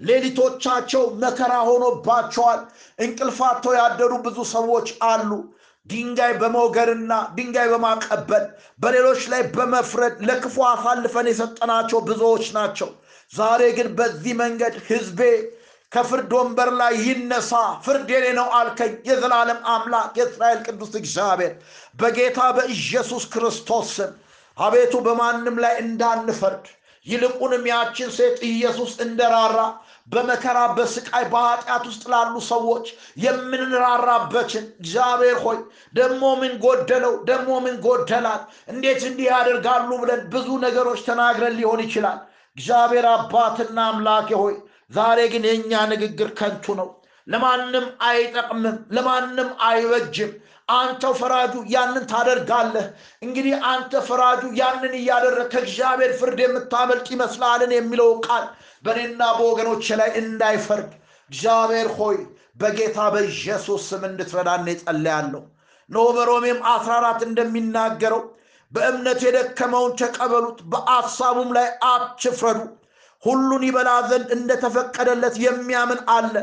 ሌሊቶቻቸው 0.01 1.03
መከራ 1.23 1.53
ሆኖባቸዋል። 1.69 2.61
እንቅልፋቸው 2.99 3.73
ያደሩ 3.79 4.13
ብዙ 4.27 4.39
ሰዎች 4.55 4.89
አሉ። 5.09 5.31
ድንጋይ 5.87 6.33
በመውገርና 6.41 7.13
ድንጋይ 7.37 7.69
በማቀበል 7.73 8.45
በሌሎች 8.81 9.21
ላይ 9.33 9.43
በመፍረድ 9.55 10.15
ለክፉ 10.29 10.57
አሳልፈን 10.71 11.29
የሰጠናቸው 11.31 11.99
ብዙዎች 12.09 12.47
ናቸው 12.57 12.89
ዛሬ 13.33 13.63
ግን 13.77 13.89
በዚህ 13.99 14.35
መንገድ 14.41 14.75
ህዝቤ 14.89 15.21
ከፍርድ 15.93 16.31
ወንበር 16.37 16.71
ላይ 16.81 16.95
ይነሳ። 17.07 17.53
ፍርድ 17.85 18.09
የኔ 18.15 18.27
ነው 18.39 18.49
አልከኝ 18.59 18.95
የዘላለም 19.09 19.61
አምላክ 19.73 20.15
የእስራኤል 20.21 20.61
ቅዱስ 20.67 20.93
እግዚአብሔር 21.01 21.53
በጌታ 21.97 22.39
በኢየሱስ 22.57 23.25
ክርስቶስ 23.33 23.91
ስም። 23.97 24.13
አቤቱ 24.57 24.95
በማንም 25.07 25.57
ላይ 25.65 25.75
እንዳንፈርድ 25.85 26.67
ይልቁንም 27.07 27.65
ያችን 27.71 28.09
ሴት 28.17 28.39
ኢየሱስ 28.49 28.93
እንደራራ 29.05 29.59
በመከራ 30.09 30.59
በስቃይ 30.77 31.25
በኃጢአት 31.33 31.85
ውስጥ 31.91 32.05
ላሉ 32.13 32.35
ሰዎች 32.49 32.87
የምንራራበትን 33.25 34.65
እግዚአብሔር 34.81 35.39
ሆይ 35.45 35.59
ደግሞ 35.95 36.23
ምን 36.41 36.53
ጎደለው? 36.65 37.15
ደግሞ 37.25 37.53
ምን 37.65 37.77
ጎደላት? 37.87 38.43
እንዴት 38.69 39.03
እንዲህ 39.11 39.27
ያደርጋሉ? 39.33 39.91
ብለን 40.03 40.23
ብዙ 40.35 40.49
ነገሮች 40.67 41.01
ተናግረን 41.09 41.57
ሊሆን 41.59 41.83
ይችላል 41.87 42.19
እግዚአብሔር 42.57 43.07
አባትና 43.13 43.79
አምላኬ 43.91 44.29
ሆይ 44.41 44.55
ዛሬ 44.93 45.19
ግን 45.33 45.45
የእኛ 45.49 45.73
ንግግር 45.93 46.29
ከንቱ 46.39 46.75
ነው። 46.81 46.89
ለማንም 47.27 47.87
አይጠቅምም 48.09 48.67
ለማንም 48.97 49.49
አይበጅም። 49.69 50.33
አንተው 50.69 51.13
ፈራጁ 51.19 51.55
ያንን 51.73 52.05
ታደርጋለህ። 52.13 52.87
እንግዲህ 53.23 53.55
አንተ 53.71 54.01
ፈራጁ 54.09 54.43
ያንን 54.61 54.95
እያደረግ 55.01 55.49
ከእግዚአብሔር 55.53 56.13
ፍርድ 56.21 56.39
የምታመልጥ 56.45 57.07
ይመስላልን 57.15 57.73
የሚለው 57.77 58.11
ቃል 58.27 58.45
በእኔና 58.85 59.23
በወገኖች 59.39 59.87
ላይ 60.01 60.11
እንዳይፈርድ። 60.23 60.91
እግዚአብሔር 61.31 61.91
ሆይ 61.99 62.19
በጌታ 62.57 62.99
በኢየሱስ 63.15 63.85
ስም 63.91 64.03
እንድትረዳን 64.09 64.69
ጸለያለሁ 64.83 65.43
ኖ 65.91 66.05
በሮሜም 66.15 66.61
14 66.71 67.25
እንደሚናገረው 67.27 68.23
በእምነት 68.73 69.21
የደከመውን 69.25 69.93
ተቀበሉት 70.01 70.59
በአሳቡም 70.73 71.51
ላይ 71.57 71.69
አትፍረዱ። 71.91 72.61
ሁሉን 73.23 73.63
ይበላ 73.67 73.91
ዘንድ 74.09 74.29
እንደተፈቀደለት 74.37 75.37
የሚያምን 75.45 76.01
አለ 76.15 76.35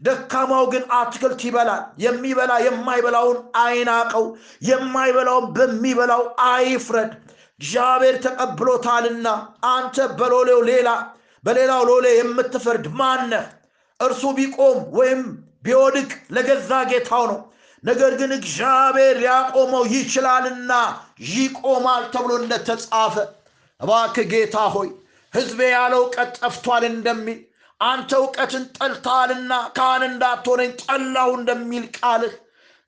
ደካማው 0.00 0.64
ግን 0.72 0.84
አትክልት 0.96 1.40
ይበላል። 1.46 1.82
የሚበላ 2.04 2.52
የማይበላውን 2.64 3.38
አይናቀው 3.62 4.24
የማይበላውን 4.68 5.46
በሚበላው 5.56 6.22
አይፍረድ። 6.48 7.12
እግዚአብሔር 7.60 8.16
ተቀብሎታልና 8.24 9.26
አንተ 9.70 10.06
በሎሌው 10.18 10.60
ሌላ 10.70 10.88
በሌላው 11.44 11.82
ሎሌ 11.90 12.06
የምትፈርድ 12.16 12.86
ማነህ 12.98 13.46
እርሱ 14.00 14.22
ቢቆም 14.38 14.78
ወይም 14.96 15.20
ቢወድቅ 15.64 16.10
ለገዛ 16.34 16.70
ጌታው 16.90 17.24
ነው 17.30 17.38
ነገር 17.84 18.12
ግን 18.20 18.32
እግዚአብሔር 18.36 19.16
ሊያቆመው 19.22 19.84
ይችላልና 19.94 20.72
ይቆማል 21.30 22.04
ተብሎ 22.14 22.32
እንደተጻፈ 22.42 23.14
እባክ 23.80 24.16
ጌታ 24.32 24.56
ሆይ 24.74 24.88
ህዝቤ 25.32 25.60
ያለ 25.72 25.92
እውቀት 26.00 26.30
ጠፍቷል 26.40 26.84
እንደሚል 26.90 27.40
አንተ 27.80 28.10
እውቀትን 28.20 28.64
ጠልተሃልና 28.76 29.52
ካህን 29.76 30.02
እንዳትሆነኝ 30.08 30.70
ጠላሁ 30.82 31.28
እንደሚል 31.38 31.84
ቃልህ 31.98 32.34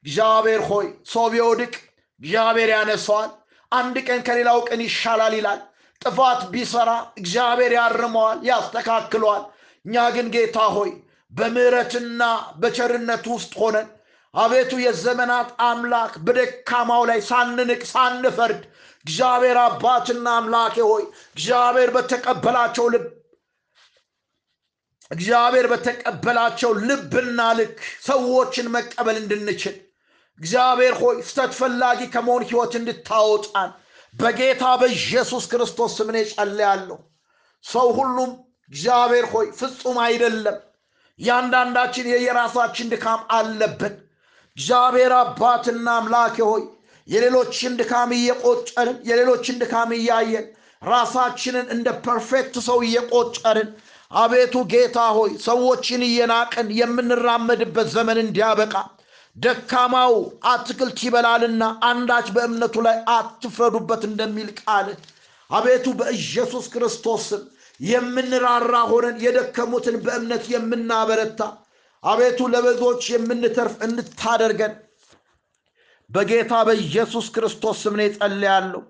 እግዚአብሔር 0.05 0.63
ሆይ 0.71 0.87
ሰው 1.13 1.27
ቢወድቅ 1.33 1.73
እግዚአብሔር 2.21 2.71
ያነሰዋል 2.75 3.31
አንድ 3.73 3.97
ቀን 4.07 4.21
ከሌላው 4.27 4.59
ቀን 4.69 4.81
ይሻላል 4.87 5.35
ይላል። 5.39 5.61
ጥፋት 6.03 6.41
ቢሰራ 6.53 6.91
እግዚአብሔር 7.21 7.73
ያርመዋል 7.79 8.39
ያስተካክለዋል። 8.49 9.43
እኛ 9.85 10.05
ግን 10.15 10.27
ጌታ 10.35 10.59
ሆይ 10.77 10.91
በምሕረትና 11.33 12.23
በቸርነት 12.61 13.25
ውስጥ 13.33 13.53
ሆነን 13.61 13.89
አቤቱ 14.35 14.73
የዘመናት 14.83 15.51
አምላክ 15.67 16.15
በደካማው 16.27 17.03
ላይ 17.11 17.21
ሳንንቅ 17.29 17.83
ሳንፈርድ 17.91 18.63
እግዚአብሔር 19.05 19.59
አባትና 19.63 20.27
አምላኬ 20.39 20.77
ሆይ 20.89 21.05
እግዚአብሔር 21.37 21.91
በተቀበላቸው 21.97 22.87
ልብ 22.95 23.05
እግዚአብሔር 25.11 25.67
በተቀበላቸው 25.73 26.71
ልብና 26.89 27.41
ልክ 27.59 27.77
ሰዎችን 28.07 28.71
መቀበል 28.75 29.17
እንድንችል 29.23 29.77
እግዚአብሔር 30.41 30.95
ሆይ 31.03 31.17
ስተት 31.29 31.53
ፈላጊ 31.59 32.01
ከመሆን 32.15 32.45
ህይወት 32.49 32.73
እንድታወጣን 32.81 33.71
በጌታ 34.15 34.65
በኢየሱስ 34.81 35.45
ክርስቶስ 35.53 35.93
ስምኔ 35.99 36.19
ጸልያለሁ 36.33 36.99
ሰው 37.65 37.89
ሁሉም 37.99 38.31
እግዚአብሔር 38.71 39.27
ሆይ 39.33 39.47
ፍጹም 39.59 39.99
አይደለም። 40.05 40.59
እያንዳንዳችን 41.19 42.11
የየራሳችን 42.13 42.91
ድካም 42.93 43.21
አለብን 43.37 43.95
እግዚአብሔር 44.57 45.13
አባትና 45.17 45.87
አምላኬ 45.99 46.37
ሆይ 46.49 46.63
የሌሎችን 47.09 47.73
ድካም 47.79 48.11
እየቆጨርን 48.17 48.99
የሌሎችን 49.09 49.57
ድካም 49.63 49.91
እያየን 49.97 50.47
ራሳችንን 50.83 51.67
እንደ 51.75 51.89
perfect 52.05 52.55
ሰው 52.67 52.79
እየቆጠርን 52.87 53.69
አቤቱ 54.17 54.55
ጌታ 54.73 54.99
ሆይ 55.17 55.33
ሰዎችን 55.47 56.03
እየናቅን 56.09 56.69
የምንራመድበት 56.79 57.89
ዘመን 57.95 58.21
እንዲያበቃ 58.25 58.75
ደካማው 59.37 60.15
አትክልት 60.51 60.99
ይበላልና 61.07 61.63
አንዳች 61.89 62.29
በእምነቱ 62.37 62.85
ላይ 62.87 62.97
አትፍረዱበት 63.17 64.03
እንደሚል 64.11 64.51
ቃል 64.61 64.89
አቤቱ 65.51 65.87
በኢየሱስ 65.99 66.67
ክርስቶስ 66.75 67.25
ስም 67.31 67.43
የምንራራ 67.81 68.75
ሆነን 68.91 69.17
የደከሙትን 69.25 69.97
በእምነት 70.05 70.45
የምናበረታ 70.53 71.41
አቤቱ 72.05 72.41
ለብዙዎች 72.53 73.03
የምንተርፍ 73.13 73.75
እንድታደርገን 73.87 74.73
በጌታ 76.11 76.55
በኢየሱስ 76.69 77.27
ክርስቶስ 77.35 77.77
ስም 77.85 77.95
ነው 78.01 78.09
ጸልያለሁ። 78.17 78.83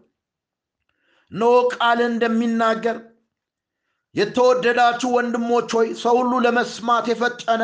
እነሆ 1.33 1.53
ቃል 1.75 2.01
እንደሚናገር 2.07 2.97
የተወደዳችሁ 4.15 5.09
ወንድሞች 5.17 5.71
ሆይ 5.77 5.89
ሰው 6.03 6.17
ሁሉ 6.21 6.33
ለመስማት 6.45 7.07
የፈጠነ 7.11 7.63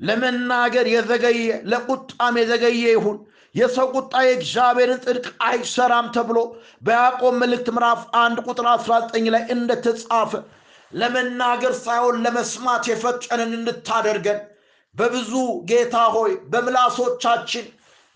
ለመናገር 0.00 0.86
የዘገየ 0.92 1.42
ለቁጣም 1.72 2.38
የዘገየ 2.40 2.84
ይሁን 2.92 3.18
የሰው 3.54 3.86
ቁጣ 3.96 4.14
የእግዚአብሔርን 4.24 5.00
ጽድቅ 5.04 5.26
አይሰራም 5.46 6.06
ተብሎ 6.14 6.38
በያዕቆብ 6.82 7.34
መልእክት 7.42 7.68
ምዕራፍ 7.74 8.02
አንድ 8.22 8.38
ቁጥር 8.46 8.66
19 8.72 9.28
ላይ 9.34 9.44
እንደተጻፈ 9.54 10.32
ለመናገር 10.92 11.74
ሳይሆን 11.84 12.16
ለመስማት 12.24 12.84
የፈጠንን 12.90 13.52
እንድታደርገን 13.58 14.40
በብዙ 14.94 15.32
ጌታ 15.68 15.96
ሆይ 16.14 16.32
በምላሶቻችን 16.50 17.66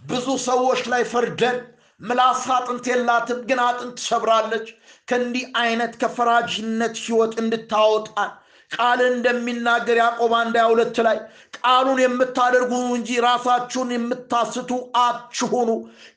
ብዙ 0.02 0.26
ሰዎች 0.44 0.80
ላይ 0.92 1.02
ፈርደን 1.12 1.56
ምላስ 2.00 2.42
አጥንት 2.54 2.86
የላትም 2.90 3.38
ግን 3.48 3.60
አጥንት 3.66 3.94
ትሰብራለች 3.98 4.66
ከእንዲህ 5.08 5.44
አይነት 5.60 5.92
ከፈራጅነት 6.02 6.96
ህይወት 7.04 7.32
እንድታወጣን 7.42 8.32
ቃል 8.70 9.00
እንደሚናገር 9.06 9.98
ያዕቆብ 10.00 10.32
አንድ 10.38 10.56
ሁለት 10.68 10.96
ላይ 11.06 11.18
ቃሉን 11.58 11.98
የምታደርጉ 12.02 12.72
እንጂ 12.96 13.10
ራሳችሁን 13.26 13.90
የምታስቱ 13.94 14.70
አትሁኑ። 15.02 15.68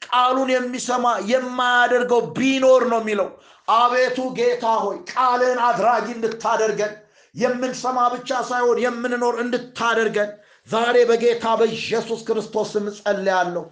ቃሉን 0.08 0.50
የሚሰማ 0.56 1.06
የማያደርገው 1.32 2.22
ቢኖር 2.38 2.84
ነው 2.94 3.02
የሚለው 3.04 3.30
አቤቱ 3.76 4.20
ጌታ 4.38 4.66
ሆይ 4.84 4.98
ቃልን 5.12 5.60
አድራጊ 5.68 6.08
እንድታደርገን 6.16 6.94
የምንሰማ 7.36 7.98
ብቻ 8.14 8.40
ሳይሆን 8.50 8.78
የምንኖር 8.86 9.36
እንድታደርገን 9.44 10.30
ዛሬ 10.70 10.98
በጌታ 11.10 11.46
በኢየሱስ 11.60 12.20
ክርስቶስ 12.28 12.68
ስም 12.74 12.86
ጸልያለሁ 12.98 13.64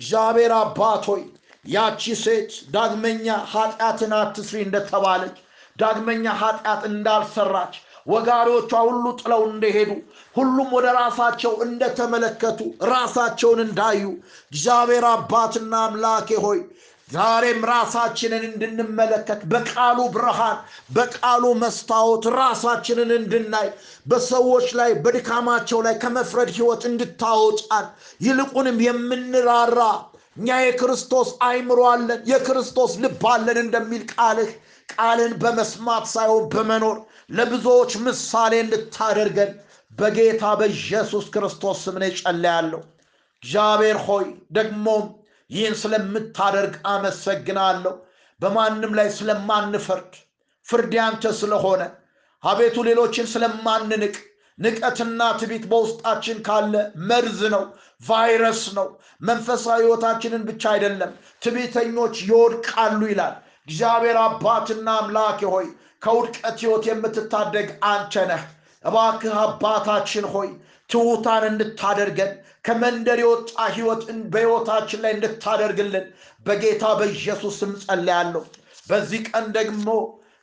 እግዚአብሔር 0.00 0.52
አባት 0.58 1.04
ሆይ 1.10 1.22
ያቺ 1.66 2.14
ሴት 2.22 2.52
ዳግመኛ 2.74 3.26
ኃጢአትን 3.52 4.12
አትስሪ 4.18 4.56
እንደተባለች 4.66 5.36
ዳግመኛ 5.76 6.24
ኃጢአት 6.42 6.82
እንዳልሰራች 6.90 7.74
ወጋሪዎቿ 8.06 8.72
ሁሉ 8.88 9.04
ጥለው 9.20 9.42
እንደሄዱ 9.48 9.90
ሁሉም 10.36 10.68
ወደ 10.76 10.86
ራሳቸው 10.98 11.52
እንደተመለከቱ 11.66 12.60
ራሳቸውን 12.92 13.60
እንዳዩ 13.64 14.02
እግዚአብሔር 14.52 15.06
አባትና 15.12 15.74
አምላኬ 15.86 16.38
ሆይ 16.44 16.60
ዛሬም 17.08 17.60
ራሳችንን 17.70 18.44
እንድንመለከት 18.46 19.40
በቃሉ 19.50 19.98
ብርሃን 20.14 20.56
በቃሉ 20.96 21.44
መስታወት 21.60 22.24
ራሳችንን 22.34 23.10
እንድናይ 23.16 23.68
በሰዎች 24.06 24.66
ላይ 24.78 24.90
በድካማቸው 25.04 25.80
ላይ 25.86 25.94
ከመፍረድ 26.04 26.50
ህይወት 26.56 26.84
እንድታወጣን 26.90 27.86
ይልቁንም 28.26 28.78
የምንራራ 28.86 29.80
እኛ 30.36 30.56
የክርስቶስ 30.62 31.28
አይምሮ 31.48 31.82
አለን 31.90 32.24
የክርስቶስ 32.30 32.94
ልብ 33.04 33.22
አለን 33.34 33.60
እንደሚል 33.62 34.02
ቃልህ 34.14 34.50
ቃልን 34.88 35.34
በመስማት 35.42 36.04
ሳይሆን 36.14 36.44
በመኖር 36.54 36.98
ለብዙዎች 37.38 37.94
ምሳሌ 38.06 38.54
እንድታደርገን 38.64 39.52
በጌታ 39.98 40.44
በኢየሱስ 40.60 41.28
ክርስቶስ 41.34 41.78
ስም 41.84 41.96
እኔ 42.00 42.08
ጸልያለሁ 42.20 42.82
እግዚአብሔር 43.42 44.00
ሆይ 44.06 44.26
ደግሞም 44.52 45.06
ይህን 45.50 45.74
ስለምታደርግ 45.82 46.74
አመሰግናለሁ። 46.90 47.94
በማንም 48.40 48.92
ላይ 48.98 49.08
ስለማንፈርድ 49.16 50.12
ፍርድ 50.68 50.92
ያንተ 50.98 51.24
ስለሆነ 51.38 51.82
አቤቱ 52.42 52.76
ሌሎችን 52.88 53.26
ስለማንንቅ 53.32 54.14
ንቀትና 54.58 55.22
ትቢት 55.40 55.64
በውስጣችን 55.70 56.38
ካለ 56.46 56.74
መርዝ 57.08 57.40
ነው 57.54 57.64
ቫይረስ 58.06 58.62
ነው። 58.78 58.86
መንፈሳዊ 59.22 59.80
ህይወታችንን 59.82 60.42
ብቻ 60.48 60.62
አይደለም 60.72 61.10
ትቢተኞች 61.42 62.14
ይወድቃሉ 62.28 63.00
ይላል። 63.10 63.34
እግዚአብሔር 63.68 64.18
አባትና 64.24 64.88
አምላክ 65.00 65.40
ሆይ 65.52 65.66
ከውድቀት 66.02 66.58
ህይወት 66.62 66.84
የምትታደግ 66.88 67.68
አንተ 67.90 68.24
ነህ። 68.30 68.42
እባክህ 68.84 69.36
አባታችን 69.44 70.26
ሆይ 70.34 70.48
ትሑታን 70.90 71.44
እንድታደርገን 71.48 72.32
ከመንደር 72.64 73.18
የወጣ 73.22 73.50
ህይወት 73.74 74.02
በህይወታችን 74.32 75.02
ላይ 75.04 75.12
እንድታደርግልን 75.16 76.06
በጌታ 76.46 76.84
በኢየሱስ 76.98 77.56
ስም 77.60 77.72
ጸልያለሁ። 77.82 78.42
በዚህ 78.88 79.20
ቀን 79.28 79.46
ደግሞ 79.56 79.88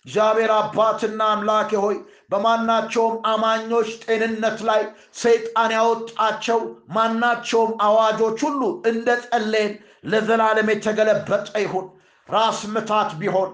እግዚአብሔር 0.06 0.52
አባትና 0.56 1.22
አምላኬ 1.34 1.72
ሆይ 1.84 1.98
በማናቸውም 2.32 3.16
አማኞች 3.32 3.90
ጤንነት 4.06 4.58
ላይ 4.70 4.82
ሰይጣን 5.20 5.72
ያወጣቸው 5.76 6.60
ማናቸውም 6.96 7.72
አዋጆች 7.88 8.40
ሁሉ 8.48 8.62
እንደ 8.92 9.08
ጸለይን 9.26 9.74
ለዘላለም 10.06 10.72
የተገለበጠ 10.74 11.50
ይሁን። 11.64 11.86
ራስ 12.30 12.60
ምታት 12.74 13.12
ቢሆን 13.22 13.52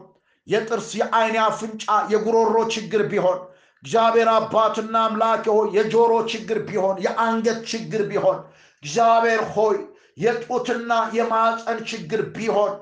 የጥርስ 0.47 0.89
የአይን 0.99 1.38
አፍንጫ 1.45 1.84
የጉሮሮ 2.13 2.56
ችግር 2.75 3.02
ቢሆን 3.12 3.39
እግዚአብሔር 3.84 4.30
አባትና 4.32 4.96
አምላክ 5.08 5.46
ሆይ 5.52 5.68
የጆሮ 5.76 6.13
ችግር 6.32 6.58
ቢሆን 6.68 6.98
የአንገት 7.06 7.60
ችግር 7.72 8.02
ቢሆን 8.10 8.39
እግዚአብሔር 8.84 9.42
ሆይ 9.54 9.78
የጡትና 10.18 10.92
የማፀን 11.18 11.80
ችግር 11.92 12.22
ቢሆን 12.36 12.74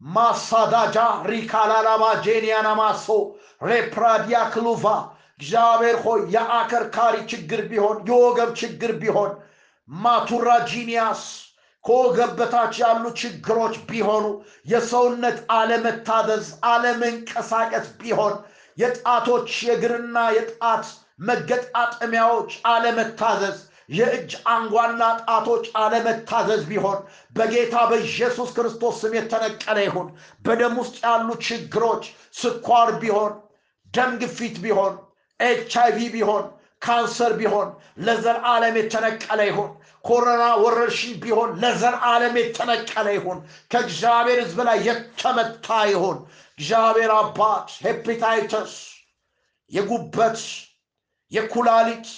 ማሳዳጃ 0.00 0.96
ሪካላላባ 1.30 2.04
ጄኒያናማሶ 2.24 3.06
ሬፕራዲያ 3.62 4.38
ክሉቫ 4.54 4.84
እግዚአብሔር 5.40 5.96
ሆይ 6.04 6.20
የአከርካሪ 6.34 7.16
ችግር 7.32 7.60
ቢሆን 7.70 7.98
የወገብ 8.08 8.50
ችግር 8.62 8.92
ቢሆን 9.02 9.30
ማቱራጂኒያስ 9.88 11.22
ከወገብ 11.84 12.32
በታች 12.38 12.74
ያሉ 12.82 13.04
ችግሮች 13.20 13.76
ቢሆኑ 13.88 14.24
የሰውነት 14.72 15.38
አለመታዘዝ 15.54 16.48
አለመንቀሳቀስ 16.72 17.86
ቢሆን 18.00 18.34
የጣቶች 18.78 19.50
የእግርና 19.66 20.18
የጣት 20.36 20.86
መገጣጠሚያዎች 21.30 22.52
አለመታዘዝ 22.70 23.58
የእጅ 23.88 24.32
አንጓና 24.52 25.02
ጣቶች 25.22 25.64
አለመታዘዝ 25.82 26.62
ቢሆን 26.68 26.98
በጌታ 27.36 27.76
በኢየሱስ 27.90 28.50
ክርስቶስ 28.56 28.94
ስም 29.02 29.14
የተነቀለ 29.18 29.78
ይሁን። 29.86 30.08
በደም 30.44 30.76
ውስጥ 30.82 30.96
ያሉ 31.04 31.28
ችግሮች 31.46 32.04
ስኳር 32.40 32.90
ቢሆን 33.02 33.32
ደም 33.94 34.12
ግፊት 34.20 34.56
ቢሆን 34.64 34.94
ኤች 35.40 35.74
አይቪ 35.82 35.98
ቢሆን 36.14 36.44
ካንሰር 36.82 37.32
ቢሆን 37.40 37.68
ለዘላለም 38.04 38.76
የተነቀለ 38.80 39.40
ይሁን። 39.48 39.70
ኮሮና 40.04 40.44
ወረርሽኝ 40.62 41.14
ቢሆን 41.22 41.50
ለዘላለም 41.62 42.34
የተነቀለ 42.40 43.08
ይሁን። 43.16 43.38
ከእግዚአብሔር 43.72 44.38
ህዝብ 44.42 44.58
ላይ 44.68 44.78
የተመታ 44.88 45.66
ይሁን 45.90 46.18
እግዚአብሔር 46.60 47.12
አባት 47.16 47.68
ሄፒታይተስ 47.84 48.72
የጉበት 49.70 50.40
የኩላሊት 51.32 52.08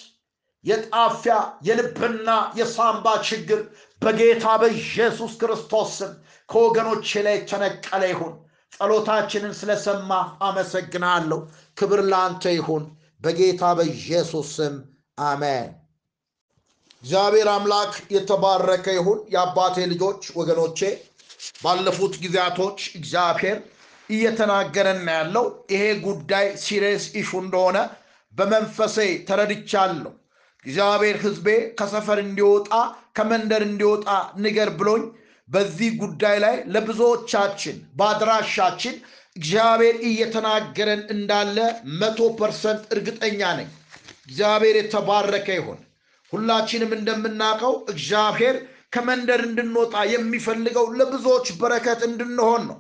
የጣፊያ 0.64 1.34
የልብና 1.66 2.28
የሳምባ 2.58 3.06
ችግር 3.28 3.60
በጌታ 4.02 4.46
በኢየሱስ 4.60 5.32
ክርስቶስ 5.40 5.90
ስም 5.98 6.12
ከወገኖቼ 6.48 7.22
ላይ 7.26 7.36
የተነቀለ 7.38 8.02
ይሁን። 8.12 8.34
ጸሎታችንን 8.76 9.54
ስለሰማ 9.58 10.10
አመሰግናለሁ። 10.42 11.38
ክብር 11.76 12.00
ለአንተ 12.10 12.44
ይሁን። 12.56 12.84
በጌታ 13.22 13.62
በኢየሱስ 13.78 14.50
ስም 14.56 14.74
አሜን። 15.24 15.70
እግዚአብሔር 17.02 17.48
አምላክ 17.54 17.92
የተባረከ 18.14 18.86
ይሁን። 18.98 19.20
የአባቴ 19.34 19.76
ልጆች 19.92 20.22
ወገኖቼ 20.36 20.80
ባለፉት 21.62 22.14
ጊዜያቶች 22.22 22.80
እግዚአብሔር 22.98 23.58
እየተናገረን 24.10 25.02
ያለው። 25.12 25.44
ይሄ 25.72 25.84
ጉዳይ 26.06 26.46
serious 26.64 27.04
issue 27.20 27.30
እንደሆነ 27.44 27.78
በመንፈሴ 28.34 28.96
ተረድቻለሁ። 29.28 30.12
እግዚአብሔር 30.64 31.16
ህዝቤ 31.24 31.46
ከሰፈር 31.78 32.18
እንዲወጣ 32.24 32.70
ከመንደር 33.16 33.62
እንዲወጣ 33.68 34.08
ንገር 34.42 34.70
ብሎኝ 34.78 35.02
በዚህ 35.48 35.90
ጉዳይ 36.02 36.36
ላይ 36.44 36.54
ለብዙዎቻችን 36.74 37.76
በአድራሻችን 37.98 38.94
እግዚአብሔር 39.36 39.96
እየተናገረን 40.08 41.02
እንዳለ 41.14 41.56
መቶ 42.00 42.20
percent 42.38 42.82
እርግጠኛ 42.94 43.40
ነኝ። 43.58 43.68
እግዚአብሔር 44.26 44.76
የተባረከ 44.78 45.48
ይሁን። 45.58 45.80
ሁላችንም 46.32 46.92
እንደምናውቀው 46.96 47.74
እግዚአብሔር 47.92 48.56
ከመንደር 48.92 49.40
እንድንወጣ 49.48 49.94
የሚፈልገው 50.12 50.86
ለብዙዎች 50.98 51.46
በረከት 51.60 52.00
እንድንሆን 52.08 52.62
ነው 52.70 52.78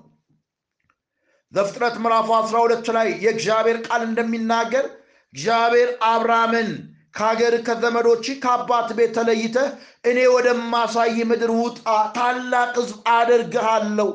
ዘፍጥረት 1.52 1.96
ምዕራፍ 2.02 2.28
12 2.36 2.88
ላይ 2.96 3.08
የእግዚአብሔር 3.24 3.78
ቃል 3.86 4.02
እንደሚናገር 4.06 4.86
እግዚአብሔር 5.34 5.90
አብርሃምን 6.08 6.70
ከሀገር 7.14 7.54
ከዘመዶች 7.66 8.26
ከአባት 8.42 8.90
ቤት 8.98 9.10
ተለይተህ 9.16 9.66
እኔ 10.04 10.18
ወደማሳይ 10.34 11.18
ምድር 11.30 11.50
ውጣ፣ 11.56 11.82
ታላቅ 12.16 12.72
ሕዝብ 12.78 12.96
አደርግሃለሁ፣ 13.14 14.08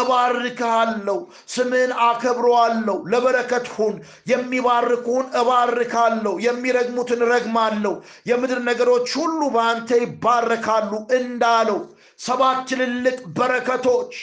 እባርክሃለሁ፣ 0.00 1.18
ስምህን 1.48 1.92
አከብረዋለሁ፣ 2.06 2.96
ለበረከት 3.12 3.66
ሁን፣ 3.74 3.96
የሚባርኩህን 4.32 5.26
እባርካለሁ፣ 5.40 6.34
የሚረግሙትን 6.46 7.22
ረግማለሁ፣ 7.32 7.94
የምድር 8.26 8.60
ነገሮች 8.70 9.08
ሁሉ 9.18 9.40
በአንተ 9.56 9.98
ይባረካሉ 10.02 10.90
እንዳለው 11.18 11.80
ሰባት 12.20 12.60
ትልልቅ 12.70 13.18
በረከቶች 13.36 14.14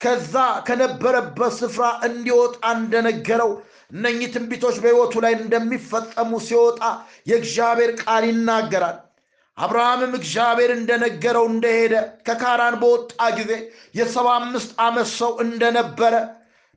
ከዛ 0.00 0.34
ከነበረበት 0.66 1.52
ስፍራ 1.56 1.84
እንዲወጣ 2.06 2.64
እንደነገረው 2.76 3.50
እነኚህ 3.92 4.28
ትንቢቶች 4.34 4.76
በሕይወቱ 4.82 5.14
ላይ 5.24 5.34
እንደሚፈጸሙ 5.38 6.30
ሲወጣ 6.46 6.80
የእግዚአብሔር 7.30 7.92
ቃል 8.02 8.24
ይናገራል። 8.28 8.98
አብርሃምም 9.58 10.12
እግዚአብሔር 10.18 10.70
እንደነገረው 10.74 11.46
እንደሄደ 11.52 11.94
ከካራን 12.26 12.74
በወጣ 12.82 13.22
ጊዜ 13.38 13.52
የሰባ 13.98 14.26
አምስት 14.40 14.70
ዓመት 14.84 15.08
ሰው 15.16 15.32
እንደነበረ 15.44 16.14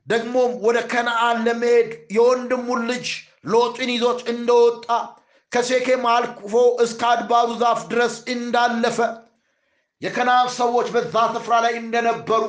ደግሞም 0.06 0.52
ወደ 0.64 0.78
ከነአን 0.92 1.38
ለመሄድ 1.46 1.90
የወንድሙን 2.16 2.80
ልጅ 2.90 3.06
ሎጥን 3.52 3.90
ይዞት 3.94 4.20
እንደወጣ 4.32 4.88
ከሴኬም 5.52 6.04
አልፎ 6.12 6.52
እስከ 6.84 7.02
አድባሩ 7.10 7.48
ዛፍ 7.62 7.80
ድረስ 7.90 8.14
እንዳለፈ 8.34 8.98
የከነአን 10.02 10.48
ሰዎች 10.58 10.86
በዛ 10.94 11.14
ስፍራ 11.34 11.54
ላይ 11.64 11.74
እንደነበሩ 11.82 12.42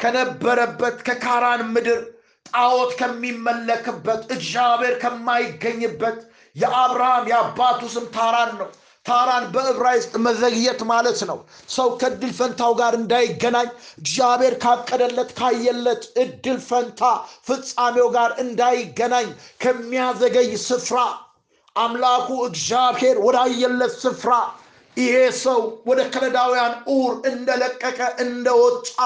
ከነበረበት 0.00 0.98
ከካራን 1.06 1.62
ምድር 1.72 2.00
ጣዖት 2.46 2.92
ከሚመለክበት 3.00 4.20
እግዚአብሔር 4.34 4.94
ከማይገኝበት 5.02 6.18
የአብርሃም 6.56 7.24
የአባቱ 7.30 7.80
ስም 7.94 8.06
ታራን 8.14 8.52
ነው። 8.60 8.68
ታራን 9.06 9.44
በዕብራይስጥ 9.52 10.12
መዘግየት 10.24 10.80
ማለት 10.90 11.20
ነው። 11.28 11.38
ሰው 11.74 11.88
ከእድል 12.00 12.32
ፈንታው 12.38 12.72
ጋር 12.80 12.92
እንዳይገናኝ 12.98 13.68
እግዚአብሔር 14.00 14.54
ካቀደለት 14.64 15.30
ካየለት 15.38 16.02
እድል 16.22 16.58
ፈንታ 16.68 17.02
ፍጻሜው 17.48 18.08
ጋር 18.16 18.32
እንዳይገናኝ 18.44 19.28
ከሚያዘገይ 19.62 20.50
ስፍራ 20.66 20.98
አምላኩ 21.76 22.28
እግዚአብሔር 22.48 23.16
ወዳየለት 23.26 23.94
ስፍራ 24.04 24.32
ይሄ 24.96 25.16
ሰው 25.42 25.60
ወደ 25.88 26.00
ከለዳውያን 26.14 26.72
ኡር 26.92 27.12
እንደለቀቀ 27.30 27.98
እንደወጣ 28.24 28.96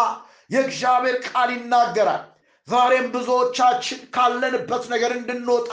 የእግዚአብሔር 0.53 1.17
ቃል 1.27 1.51
ይናገራል። 1.55 2.23
ዛሬም 2.69 3.07
ብዙዎቻችን 3.15 4.01
ካለንበት 4.15 4.85
ነገር 4.93 5.13
እንድንወጣ 5.17 5.71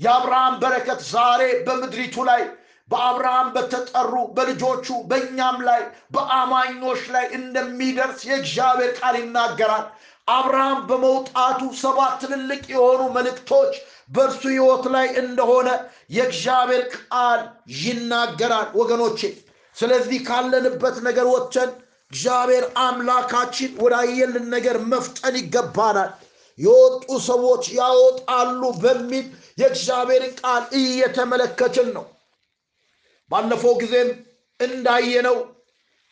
የአብርሃም 0.00 0.54
በረከት 0.62 1.00
ዛሬ 1.10 1.42
በምድሪቱ 1.66 2.16
ላይ 2.28 2.42
በአብርሃም 2.88 3.48
በተጠሩ 3.54 4.14
በልጆቹ 4.36 4.86
በእኛም 5.10 5.58
ላይ 5.68 5.82
በአማኞች 6.14 7.02
ላይ 7.14 7.26
እንደሚደርስ 7.38 8.20
የእግዚአብሔር 8.28 8.90
ቃል 8.98 9.16
ይናገራል። 9.20 9.84
አብርሃም 10.28 10.80
በመውጣቱ 10.88 11.60
ሰባት 11.80 12.12
ትልልቅ 12.22 12.62
የሆኑ 12.72 13.00
መልእክቶች 13.14 13.72
በእርሱ 14.10 14.42
ሕይወት 14.50 14.84
ላይ 14.94 15.06
እንደሆነ 15.22 15.68
የእግዚአብሔር 16.16 16.82
ቃል 16.96 17.40
ይናገራል 17.80 18.68
ወገኖቼ። 18.78 19.20
ስለዚህ 19.76 20.18
ካለንበት 20.26 20.96
ነገር 21.04 21.26
ወጥተን 21.32 21.70
እግዚአብሔር 22.12 22.64
አምላካችን 22.82 23.70
ወዳየልን 23.82 24.46
ነገር 24.54 24.76
መፍጠን 24.90 25.36
ይገባናል። 25.40 26.10
የወጡ 26.58 27.06
ሰዎች 27.26 27.64
ያወጣሉ 27.78 28.62
በሚል 28.82 29.26
የእግዚአብሔርን 29.60 30.34
ቃል 30.40 30.64
እየተመለከትን 30.80 31.88
ነው። 31.96 32.04
ባለፈው 33.30 33.74
ጊዜም 33.82 34.10
እንዳየነው 34.60 35.36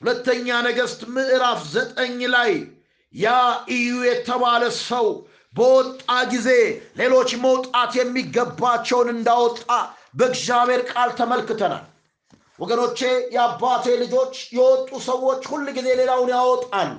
ሁለተኛ 0.02 0.48
ነገሥት 0.66 1.00
ምዕራፍ 1.14 1.60
ዘጠኝ 1.74 2.18
ላይ 2.34 2.52
ያ 3.14 3.28
ኢዩ 3.74 3.92
የተባለ 4.08 4.62
ሰው 4.82 5.06
በወጣ 5.54 6.02
ጊዜ 6.32 6.48
ሌሎች 6.96 7.30
መውጣት 7.44 7.92
የሚገባቸውን 7.98 9.08
እንዳወጣ 9.14 9.62
በእግዚአብሔር 10.14 10.82
ቃል 10.92 11.10
ተመልክተናል። 11.18 11.84
ወገኖቼ 12.60 12.98
የአባቴ 13.34 13.84
ልጆች 14.02 14.34
የወጡ 14.56 14.90
ሰዎች 15.06 15.42
ሁል 15.50 15.66
ጊዜ 15.76 15.88
ሌላውን 16.00 16.30
ያወጣሉ። 16.34 16.90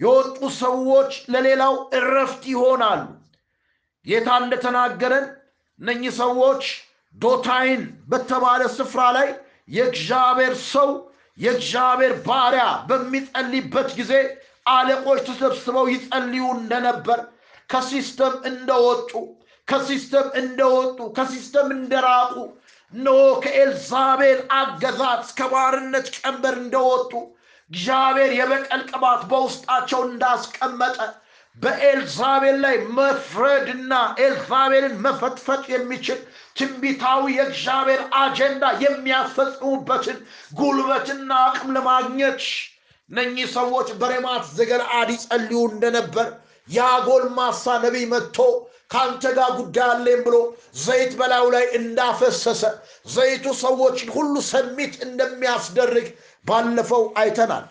የወጡ 0.00 0.38
ሰዎች 0.60 1.12
ለሌላው 1.32 1.74
እረፍት 1.98 2.42
ይሆናሉ። 2.52 3.00
ጌታ 4.06 4.28
እንደተናገረን 4.42 5.26
እነኚህ 5.80 6.12
ሰዎች 6.20 6.62
ዶታይን 7.14 7.82
በተባለ 8.10 8.62
ስፍራ 8.76 9.02
ላይ 9.16 9.28
የእግዚአብሔር 9.68 10.54
ሰው 10.68 10.90
የእግዚአብሔር 11.38 12.12
ባሪያ 12.28 12.66
በሚጸልይበት 12.88 13.88
ጊዜ 13.98 14.12
አለቆች 14.66 15.20
ተሰብስበው 15.28 15.86
ይጸልዩ 15.92 16.44
እንደነበር 16.56 17.20
ከ 17.70 17.86
system 17.86 18.34
እንደወጡ 18.50 19.12
ከ 19.68 19.83
system 19.83 20.26
እንደወጡ 20.40 20.98
ከ 21.16 21.29
system 21.29 21.68
እንደራቁ 21.76 22.34
እነሆ 22.92 23.16
ከኤልዛቤል 23.42 24.38
አገዛዝ 24.58 25.26
ከባርነት 25.38 26.06
ቀንበር 26.16 26.54
እንደወጡ 26.60 27.12
እግዚአብሔር 27.70 28.30
የበቀል 28.36 28.82
ቅባት 28.90 29.22
በውስጣቸው 29.30 30.00
እንዳስቀመጠ 30.06 30.96
በኤልዛቤል 31.56 32.56
ላይ 32.64 32.76
መፍረድና 32.96 33.92
ኤልዛቤልን 34.22 34.94
መፈትፈት 35.04 35.62
የሚችል 35.72 36.18
ትንቢታዊ 36.58 37.22
የእግዚአብሔር 37.36 38.02
አጀንዳ 38.20 38.64
የሚያስፈጽሙበትን 38.84 40.18
ጉልበትና 40.58 41.30
አቅም 41.46 41.72
ለማግኘት 41.76 42.42
እነኚህ 43.10 43.46
ሰዎች 43.56 43.88
በሬማት 44.00 44.46
ዘገለአድ 44.56 45.10
ይጸልዩ 45.14 45.60
እንደነበር 45.68 46.28
ያ 46.68 46.88
ጎልማሳ 47.06 47.76
ነቢይ 47.84 48.06
መጥቶ 48.10 48.38
ከአንተ 48.90 49.24
ጋር 49.36 49.50
ጉዳይ 49.58 49.88
አለኝ 49.92 50.20
ብሎ 50.26 50.36
ዘይት 50.82 51.12
በላዩ 51.18 51.46
ላይ 51.54 51.64
እንዳፈሰሰ 51.78 52.62
ዘይቱ 53.14 53.46
ሰዎችን 53.60 54.08
ሁሉ 54.14 54.34
ሰሚት 54.50 54.94
እንደሚያስደርግ 55.06 56.06
ባለፈው 56.46 57.04
አይተናል። 57.20 57.66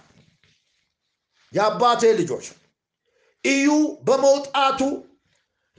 የአባቴ 1.54 2.02
ልጆች 2.20 2.46
ኢዩ 3.44 3.70
በመውጣቱ 4.08 4.80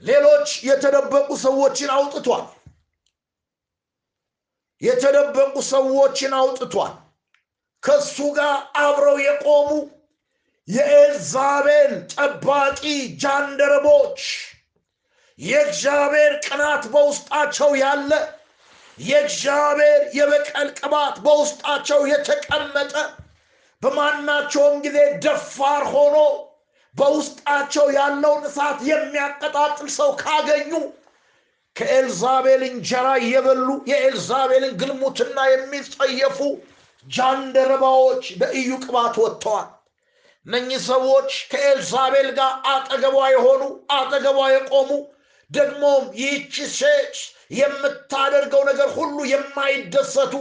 ሌሎች 0.01 0.49
የተደበቁ 0.67 1.29
ሰዎችን 1.45 1.89
አውጥቷል። 1.95 2.45
የተደበቁ 4.81 5.55
ሰዎችን 5.69 6.33
አውጥቷል። 6.37 6.93
ከሱ 7.83 8.17
ጋር 8.37 8.53
አብረው 8.83 9.17
የቆሙ 9.25 9.69
የኤልዛቤል 10.67 11.93
ጠባቂ 12.13 12.81
ጃንደረቦች 13.21 14.21
የእግዚአብሔር 15.39 16.33
ቅናት 16.45 16.83
በውስጣቸው 16.93 17.71
ያለ 17.81 18.11
የእግዚአብሔር 18.99 20.01
የበቀል 20.17 20.69
ቅባት 20.79 21.17
በውስጣቸው 21.25 21.99
የተቀመጠ 22.11 22.93
በማናቸውም 23.81 24.77
ጊዜ 24.85 24.97
ደፋር 25.25 25.83
ሆኖ 25.93 26.17
በውስጣቸው 26.95 27.85
ያለውን 27.97 28.43
እሳት 28.49 28.79
የሚያቀጣጥል 28.89 29.89
ሰው 29.95 30.09
ካገኙ 30.21 30.71
ከኤልዛቤል 31.75 32.61
እንጀራ 32.69 33.07
እየበሉ 33.21 33.67
የኤልዛቤልን 33.91 34.73
ግልሙትና 34.81 35.39
የሚጸየፉ 35.51 36.39
ጃንደረባዎች 37.05 38.25
በኢዩ 38.39 38.71
ቅባት 38.83 39.15
ወጥተዋል። 39.23 39.69
እነኚህ 40.45 40.79
ሰዎች 40.89 41.31
ከኤልዛቤል 41.51 42.29
ጋር 42.37 42.51
አጠገቧ 42.71 43.17
የሆኑ 43.33 43.63
አጠገቧ 43.95 44.39
የቆሙ 44.53 44.89
ደግሞም 45.51 46.03
ይህች 46.19 46.55
ሴት 46.73 47.15
የምታደርገው 47.59 48.61
ነገር 48.69 48.89
ሁሉ 48.97 49.17
የማይደሰቱ 49.31 50.33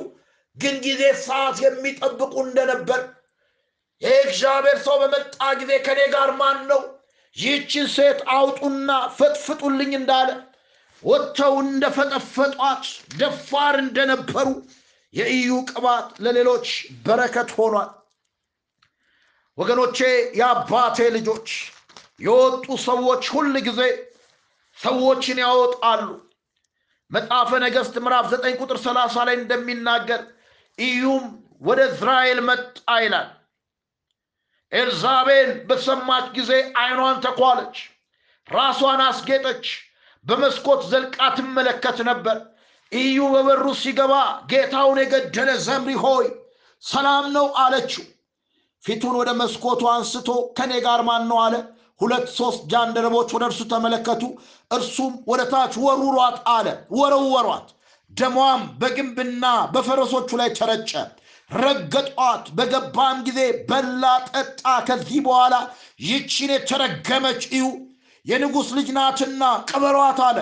ግን 0.56 0.76
ጊዜ 0.84 1.02
ሰዓት 1.24 1.56
የሚጠብቁ 1.64 2.34
እንደነበር 2.46 3.00
የእግዚአብሔር 4.02 4.78
ሰው 4.86 4.96
በመጣ 5.02 5.36
ጊዜ 5.60 5.72
ከኔ 5.86 6.00
ጋር 6.12 6.30
ማን 6.40 6.58
ነው? 6.70 6.80
ይህችን 7.36 7.86
ሴት 7.94 8.20
አውጡና 8.34 8.90
ፈጥፍጡልኝ 9.16 9.92
እንዳለ 9.98 10.28
ወጥተው 11.02 11.54
እንደፈጠፈጧት 11.64 12.84
ደፋር 13.18 13.74
እንደነበሩ 13.84 14.46
የኢዩ 15.14 15.50
ቅባት 15.70 16.08
ለሌሎች 16.24 16.68
በረከት 17.04 17.50
ሆኗል። 17.58 17.90
ወገኖቼ 19.58 19.98
የአባቴ 20.40 20.98
ልጆች 21.16 21.48
የወጡ 22.20 22.66
ሰዎች 22.86 23.24
ሁል 23.34 23.54
ጊዜ 23.68 23.80
ሰዎችን 24.78 25.38
ያወጣሉ። 25.44 26.02
መጽሐፈ 27.10 27.50
ነገሥት 27.64 27.96
ምዕራፍ 28.04 28.26
ዘጠኝ 28.32 28.54
ቁጥር 28.60 28.78
ሰላሳ 28.84 29.16
ላይ 29.28 29.36
እንደሚናገር 29.38 30.20
ኢዩም 30.78 31.24
ወደ 31.62 31.80
እስራኤል 31.90 32.38
መጣ 32.48 32.66
ይላል። 33.04 33.28
ኤልዛቤል 34.72 35.50
በሰማች 35.68 36.26
ጊዜ 36.36 36.50
ዓይኗን 36.80 37.16
ተኳለች፣ 37.24 37.76
ራሷን 38.48 39.00
አስጌጠች፣ 39.06 39.64
በመስኮት 40.26 40.80
ዘልቃ 40.90 41.18
ትመለከት 41.36 41.98
ነበር። 42.10 42.36
ኢዩ 42.92 43.18
በበሩ 43.32 43.64
ሲገባ 43.80 44.12
ጌታውን 44.50 44.98
የገደለ 45.02 45.50
ዘምሪ 45.66 45.94
ሆይ 46.04 46.26
ሰላም 46.82 47.24
ነው 47.34 47.46
አለችው። 47.62 48.04
ፊቱን 48.84 49.14
ወደ 49.20 49.30
መስኮቱ 49.40 49.82
አንስቶ 49.92 50.28
ከኔ 50.58 50.72
ጋር 50.84 51.00
ማን 51.08 51.24
ነው 51.30 51.38
አለ። 51.44 51.54
ሁለት 52.00 52.26
ሶስት 52.36 52.60
ጃንደረቦች 52.72 53.28
ወደ 53.36 53.44
እርሱ 53.48 53.60
ተመለከቱ። 53.70 54.22
እርሱም 54.70 55.12
ወደ 55.30 55.40
ታች 55.52 55.74
ወሩሯት 55.84 56.36
አለ። 56.52 56.66
ወረወሯት። 56.96 57.68
ደሟም 58.10 58.60
በግንብና 58.80 59.44
በፈረሶቹ 59.72 60.30
ላይ 60.40 60.50
ተረጨ። 60.58 60.92
ረገጧት። 61.50 62.44
በገባም 62.56 63.18
ጊዜ 63.26 63.40
በላ 63.68 64.04
ጠጣ። 64.30 64.64
ከዚህ 64.88 65.18
በኋላ 65.26 65.54
ይቺን 66.02 66.50
የተረገመች 66.54 67.42
እዩ 67.52 67.66
የንጉሥ 68.24 68.68
ልጅ 68.78 68.88
ናትና 68.96 69.42
ቅበሯት 69.68 70.20
አለ። 70.26 70.38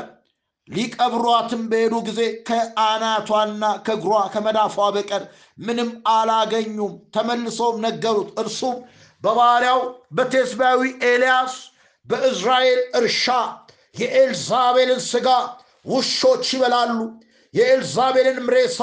ሊቀብሯትም 0.69 1.63
በሄዱ 1.71 1.95
ጊዜ 2.07 2.21
ከአናቷና 2.49 3.65
ከእግሯ 3.87 4.15
ከመዳፏ 4.33 4.77
በቀር 4.95 5.23
ምንም 5.59 5.91
አላገኙም። 6.13 6.95
ተመልሰውም 7.15 7.77
ነገሩት። 7.85 8.31
እርሱም 8.43 8.75
በባሪያው 9.23 9.81
በቴስባዊ 10.17 10.81
ኤልያስ 11.09 11.55
በእዝራኤል 12.07 12.81
እርሻ 12.99 13.25
የኤልዛቤልን 14.01 15.01
ሥጋ 15.11 15.29
ውሾች 15.87 16.47
ይበላሉ፣ 16.55 16.99
የኤልዛቤልን 17.55 18.49
ሬሳ 18.55 18.81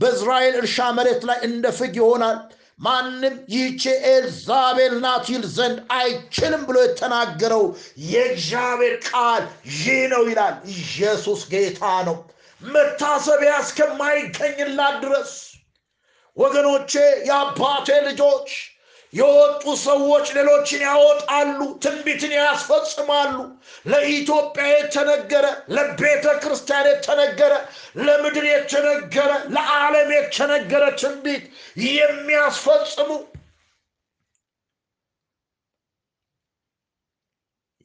በእዝራኤል 0.00 0.54
እርሻ 0.60 0.88
መሬት 0.98 1.22
ላይ 1.28 1.38
እንደ 1.48 1.64
ፍግ 1.78 1.94
ይሆናል። 2.00 2.38
ማንም 2.80 3.34
ይህች 3.52 3.82
ኤልዛቤል 4.08 4.94
ናት 5.02 5.26
ይል 5.32 5.44
ዘንድ 5.56 5.78
አይችልም 5.96 6.62
ብሎ 6.68 6.76
የተናገረው 6.82 7.64
የእግዚአብሔር 8.08 8.94
ቃል 9.08 9.42
ይህ 9.74 10.00
ነው 10.12 10.22
ይላል። 10.30 10.54
ኢየሱስ 10.74 11.42
ጌታ 11.52 11.82
ነው። 12.08 12.16
መታሰቢያ 12.62 13.52
እስከማይገኝላት 13.64 14.96
ድረስ 15.04 15.32
ወገኖቼ፣ 16.36 16.92
የአባቴ 17.28 17.88
ልጆች 18.08 18.50
የወጡ 19.12 19.64
ሰዎች 19.82 20.26
ሌሎችን 20.36 20.82
ያወጣሉ፣ 20.86 21.58
ትንቢትን 21.84 22.32
ያስፈጽማሉ። 22.38 23.34
ለኢትዮጵያ 23.86 24.64
የተነገረ፣ 24.72 25.46
ለቤተ 25.76 26.26
ክርስቲያን 26.42 26.86
የተነገረ፣ 26.90 27.52
ለምድር 28.00 28.46
የተነገረ፣ 28.50 29.30
ለዓለም 29.56 30.10
የተነገረ 30.16 30.84
ትንቢት 31.02 31.44
የሚያስፈጽሙ 31.88 33.10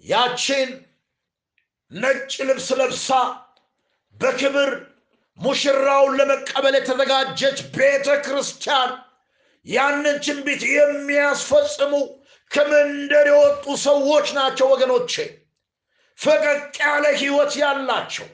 ያችን 0.05 0.69
ነጭ 1.91 2.33
ልብስ 2.47 2.69
ለብሳ 2.79 3.09
በክብር 4.15 4.71
ሙሽራውን 5.37 6.13
ለመቀበል 6.19 6.75
የተዘጋጀች 6.77 7.57
ቤተ 7.75 8.07
ክርስቲያን 8.25 8.91
ያንን 9.67 10.17
ትንቢት 10.25 10.61
የሚያስፈጽሙ 10.71 11.93
ከመንደር 12.51 13.27
የወጡ 13.31 13.65
ሰዎች 13.85 14.27
ናቸው 14.37 14.67
ወገኖቼ። 14.73 15.13
ፈቀቅ 16.19 16.61
ያለ 16.83 17.05
ህይወት 17.21 17.53
ያላቸው 17.61 18.27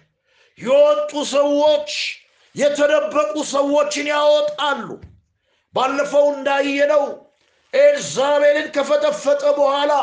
የወጡ 0.60 1.12
ሰዎች 1.34 1.91
የተደበቁ 2.56 3.36
ሰዎችን 3.52 4.08
ያወጣሉ። 4.13 4.88
ባለፈው 5.74 6.26
እንዳየነው 6.34 7.04
ኤልዛቤልን 7.74 8.67
ከፈጠፈጠ 8.76 9.43
በኋላ 9.58 9.93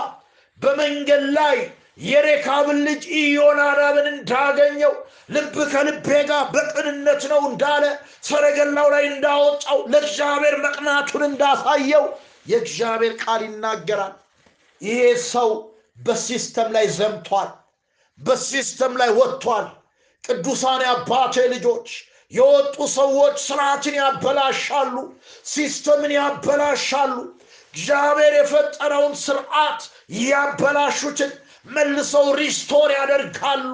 በመንገድ 0.61 1.25
ላይ 1.37 1.59
የሬካብን 1.98 2.79
ልጅ 2.87 3.03
ኢዮናዳብን 3.18 4.07
እንዳገኘው 4.12 4.92
ልብ 5.31 5.57
ከልቤ 5.72 6.09
ጋር 6.31 6.44
በቅንነት 6.55 7.22
ነው 7.33 7.40
እንዳለ 7.50 7.85
ሰረገላው 8.29 8.88
ላይ 8.94 9.05
እንዳወጣው 9.11 9.79
ለእግዚአብሔር 9.92 10.57
መቅናቱን 10.64 11.24
እንዳሳየው 11.29 12.05
የእግዚአብሔር 12.50 13.14
ቃል 13.22 13.42
ይናገራል። 13.46 14.14
ይሄ 14.81 15.00
ሰው 15.29 15.50
በ 15.98 16.16
system 16.16 16.68
ላይ 16.76 16.87
ዘምቷል፣ 16.96 17.50
በ 18.18 18.38
system 18.38 18.94
ላይ 19.00 19.11
ወጥቷል። 19.18 19.66
ቅዱሳን 20.24 20.83
አባቴ 20.92 21.35
ልጆች 21.53 21.88
የወጡ 22.33 22.76
ሰዎች 22.94 23.37
ስርዓትን 23.46 23.94
ያበላሻሉ፣ 24.00 24.94
system 25.46 25.96
ን 25.96 26.12
ያበላሻሉ። 26.16 27.14
እግዚአብሔር 27.74 28.33
የፈጠረውን 28.37 29.14
ስርዓት 29.22 29.81
ያበላሹትን 30.24 31.33
መልሰው 31.66 32.27
restore 32.38 32.90
ያደርጋሉ፣ 32.96 33.73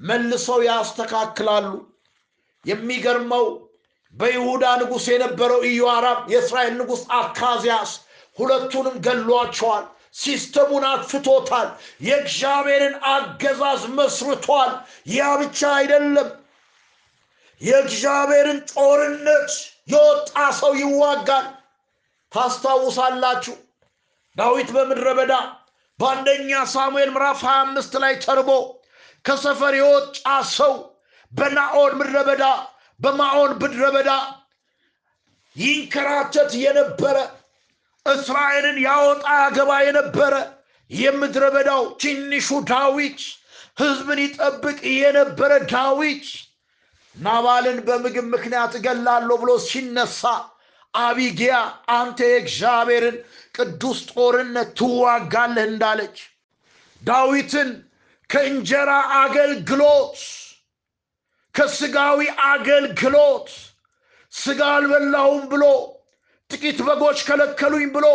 መልሰው 0.00 0.60
ያስተካክላሉ። 0.66 1.68
የሚገርመው 2.64 3.46
በይሁዳ 4.14 4.64
ንጉሥ 4.80 5.04
የነበረው 5.12 5.60
ኢዮአራም 5.68 6.20
የእስራኤል 6.32 6.74
ንጉሥ 6.80 7.02
አካዚያስ 7.18 7.92
ሁለቱንም 8.38 8.96
ገሏቸዋል። 9.06 9.84
system 10.16 10.57
ኡን 10.57 10.84
አጥፍቶታል። 10.88 11.68
የእግዚአብሔርን 12.06 12.94
አገዛዝ 13.12 13.82
መስርቷል። 13.96 14.72
ያ 15.12 15.30
ብቻ 15.40 15.60
አይደለም፣ 15.78 16.28
የእግዚአብሔርን 17.60 18.60
ጦርነት 18.72 19.50
የወጣ 19.92 20.30
ሰው 20.60 20.72
ይዋጋል። 20.82 21.46
ታስታውሳላችሁ 22.32 23.56
ዳዊት 24.36 24.68
በምድረ 24.76 25.08
በዳ 25.18 25.32
በአንደኛ 26.02 26.52
ሳሙኤል 26.70 27.10
ምዕራፍ 27.14 27.40
25 27.46 27.98
ላይ 28.02 28.14
ተርቦ 28.24 28.50
ከሰፈር 29.24 29.74
የወጣ 29.78 30.24
ሰው 30.52 30.72
በናኦን 31.32 31.92
ምድረ 32.00 32.18
በዳ 32.28 32.44
በማዖን 33.00 33.52
ምድረ 33.60 33.84
በዳ 33.94 34.10
ይንከራተት 35.56 36.52
የነበረ 36.62 37.16
እስራኤልን 38.06 38.78
ያወጣ 38.86 39.24
ያገባ 39.40 39.70
የነበረ 39.86 40.34
የምድረ 40.90 41.44
በዳው 41.54 41.82
ትንሹ 42.02 42.48
ዳዊት 42.70 43.20
ሕዝብን 43.80 44.20
ይጠብቅ 44.24 44.78
የነበረ 44.96 45.52
ዳዊት 45.72 46.26
ናባልን 47.16 47.78
በምግብ 47.86 48.26
ምክንያት 48.34 48.72
እገላለሁ 48.78 49.36
ብሎ 49.42 49.52
ሲነሳ 49.68 50.22
አቢጊያ 50.94 51.54
አንተ 51.96 52.18
የእግዚአብሔርን 52.30 53.16
ቅዱስ 53.54 53.98
ጦርነት 54.10 54.68
ትዋጋለህ 54.78 55.64
እንዳለች 55.70 56.18
ዳዊትን 57.02 57.70
ከእንጀራ 58.30 58.90
አገልግሎት 59.22 60.20
ከስጋዊ 61.54 62.20
አገልግሎት 62.50 63.48
ስጋ 64.32 64.60
አልበላሁም 64.76 65.42
ብሎ 65.50 65.64
ጥቂት 66.50 66.78
በጎች 66.86 67.18
ከለከሉኝ 67.28 67.86
ብሎ 67.96 68.06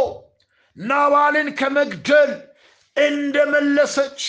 ናባልን 0.77 1.49
ከመግደል 1.59 2.31
እንደመለሰች 2.97 4.21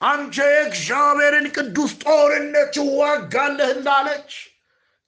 አንተ 0.00 0.36
የእግዚአብሔርን 0.50 1.46
ቅዱስ 1.56 1.92
ጦርነት 2.04 2.70
ትዋጋለህ 2.76 3.70
እንዳለች 3.76 4.30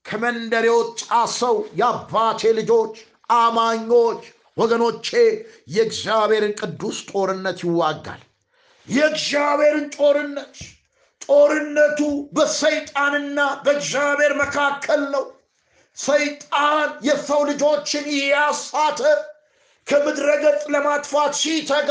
ከመንደር 0.05 0.65
የወጣ 0.69 1.01
ሰው 1.39 1.57
የአባቴ 1.81 2.53
ልጆች 2.59 2.95
አማኞች 3.39 4.23
ወገኖቼ 4.57 5.09
የእግዚአብሔርን 5.75 6.55
ቅዱስ 6.61 6.99
ጦርነት 7.11 7.61
ይዋጋል። 7.67 8.23
የእግዚአብሔርን 8.89 9.87
ጦርነት 9.97 10.57
ጦርነቱ 11.27 12.01
በሰይጣንና 12.37 13.39
በእግዚአብሔር 13.65 14.33
መካከል 14.41 15.03
ነው። 15.15 15.25
ሰይጣን 15.97 16.91
የሰው 17.07 17.41
ልጆችን 17.51 18.05
እያሳተ 18.15 19.01
ከምድረ 19.87 20.29
ገጽ 20.43 20.63
ለማጥፋት 20.75 21.33
ሲተጋ 21.41 21.91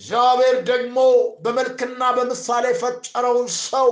እግዚአብሔር 0.00 0.56
ደግሞ 0.68 0.98
በመልክና 1.44 2.02
በምሳሌ 2.16 2.64
የፈጠረውን 2.72 3.48
ሰው 3.62 3.88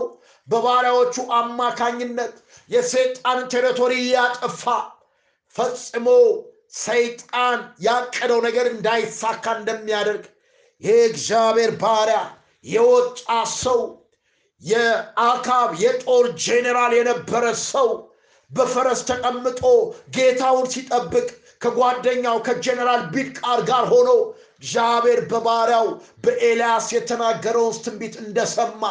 በባሪያዎቹ 0.49 1.17
አማካኝነት 1.39 2.35
የሰይጣን 2.71 3.41
ቴሪቶሪ 3.53 3.93
እያጠፋ 4.03 4.65
ፈጽሞ 5.57 6.07
ሰይጣን 6.73 7.59
ያቀደው 7.81 8.41
ነገር 8.47 8.67
እንዳይሳካ 8.73 9.45
እንደሚያደርግ 9.59 10.25
ይህ 10.83 10.99
እግዚአብሔር 11.11 11.71
ባሪያ 11.83 12.19
የወጣ 12.65 13.29
ሰው 13.61 13.81
የአካብ 14.63 15.71
የጦር 15.83 16.27
ጄኔራል 16.45 16.93
የነበረ 16.99 17.45
ሰው 17.65 17.89
በፈረስ 18.51 19.01
ተቀምጦ 19.09 19.63
ጌታውን 20.17 20.67
ሲጠብቅ 20.75 21.27
ከጓደኛው 21.63 22.37
ከጀኔራል 22.47 23.03
ቢድቃር 23.15 23.61
ጋር 23.71 23.85
ሆኖ 23.93 24.11
እግዚአብሔር 24.59 25.21
በባሪያው 25.31 25.87
በኤልያስ 26.25 26.87
የተናገረውን 26.97 27.81
ትንቢት 27.85 28.15
እንደሰማ 28.23 28.83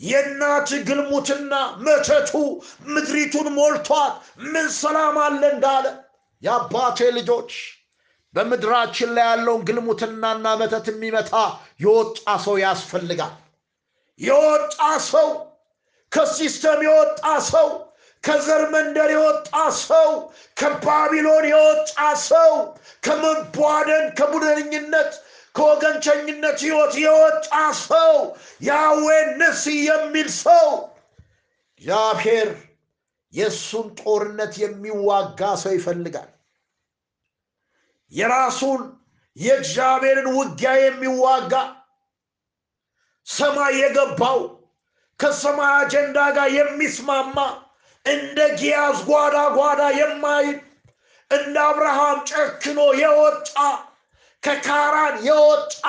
የእናት 0.00 0.70
ግልሙትና 0.86 1.52
መተቱ 1.84 2.32
ምድሪቱን 2.86 3.48
ሞልቷት 3.58 4.14
ምን 4.52 4.66
ሰላም 4.78 5.18
አለ 5.26 5.42
እንዳለ 5.52 5.86
የአባቴ 6.42 6.98
ልጆች 7.16 7.52
በምድራችን 8.34 9.10
ላይ 9.16 9.26
ያለውን 9.30 9.64
ግልሙትናና 9.68 10.46
መተት 10.60 10.86
የሚመታ 10.90 11.32
የወጣ 11.84 12.16
ሰው 12.44 12.56
ያስፈልጋል። 12.62 13.34
የወጣ 14.20 14.78
ሰው 15.08 15.28
ከሲስተም 16.12 16.80
የወጣ 16.86 17.22
ሰው 17.50 17.68
ከዘር 18.24 18.62
መንደር 18.74 19.10
የወጣ 19.14 19.50
ሰው 19.80 20.10
ከባቢሎን 20.56 21.46
የወጣ 21.50 21.94
ሰው 22.26 22.52
ከመቧደን 23.06 24.04
ከቡድነኝነት 24.18 25.12
ከወገንቸኝነት 25.54 26.58
ህይወት 26.64 26.94
የወጣ 27.02 27.50
ሰው 27.82 28.14
ያዌ 28.68 29.06
ንስ 29.40 29.60
የሚል 29.82 30.28
ሰው 30.38 30.68
እግዚአብሔር 31.82 32.48
የእሱን 33.34 33.86
ጦርነት 34.00 34.52
የሚዋጋ 34.62 35.40
ሰው 35.62 35.72
ይፈልጋል። 35.76 36.30
የራሱን 38.12 38.82
የእግዚአብሔርን 39.36 40.28
ውጊያ 40.36 40.72
የሚዋጋ 40.80 41.54
ሰማይ 43.26 43.74
የገባው 43.80 44.40
ከሰማይ 45.20 45.72
አጀንዳ 45.78 46.18
ጋር 46.36 46.48
የሚስማማ 46.56 47.36
እንደ 48.06 48.38
ጊያዝ 48.60 48.98
ጓዳ 49.08 49.36
ጓዳ 49.56 49.82
የማይል 49.98 50.56
እንደ 51.30 51.56
አብርሃም 51.68 52.18
ጨክኖ 52.30 52.80
የወጣ 53.00 53.52
ከካራን 54.42 55.16
የወጣ 55.26 55.82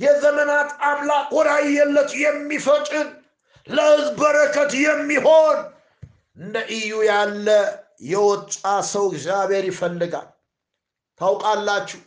የዘመናት 0.00 0.70
አምላክ 0.88 1.28
ወዳየለት 1.36 2.10
የሚፈጭን 2.22 3.08
ለህዝብ 3.66 4.14
በረከት 4.20 4.72
የሚሆን 4.82 5.58
እንደ 6.36 6.56
ኢዩ 6.76 6.92
ያለ 7.08 7.48
የወጣ 8.10 8.52
ሰው 8.90 9.04
እግዚአብሔር 9.10 9.64
ይፈልጋል። 9.70 10.28
ታውቃላችሁ 11.20 12.00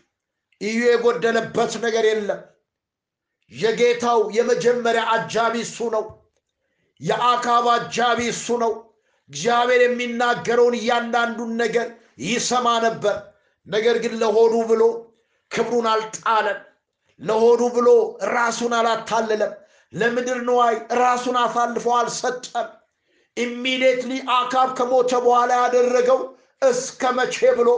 ኢዩ 0.62 0.80
የጎደለበት 0.88 1.74
ነገር 1.86 2.06
የለም። 2.10 2.42
የጌታው 3.52 4.20
የመጀመሪያ 4.38 5.04
አጃቢ 5.16 5.56
እሱ 5.66 5.80
ነው። 5.96 6.06
የአካብ 7.02 7.66
አጃቢ 7.76 8.20
እሱ 8.34 8.48
ነው። 8.64 8.74
እግዚአብሔር 9.30 9.82
የሚናገረውን 9.86 10.76
እያንዳንዱን 10.80 11.52
ነገር 11.62 11.88
ይሰማ 12.26 12.68
ነበር። 12.86 13.16
ነገር 13.68 13.96
ግን 14.04 14.14
ለሆዱ 14.22 14.56
ብሎ 14.70 14.84
ክብሩን 15.52 15.88
አልጣለም። 15.94 16.60
ለሆዱ 17.20 17.62
ብሎ 17.76 17.88
ራሱን 18.36 18.74
አላታለለም። 18.80 19.54
ለምድር 19.94 20.40
ንዋይ 20.48 20.76
ራሱን 21.02 21.38
አሳልፎ 21.44 21.86
አልሰጠም 21.98 22.68
immediately 23.38 24.12
አካብ 24.36 24.70
ከሞተ 24.78 25.12
በኋላ 25.24 25.52
ያደረገው 25.62 26.20
እስከ 26.70 27.12
መቼ 27.18 27.38
ብሎ 27.58 27.70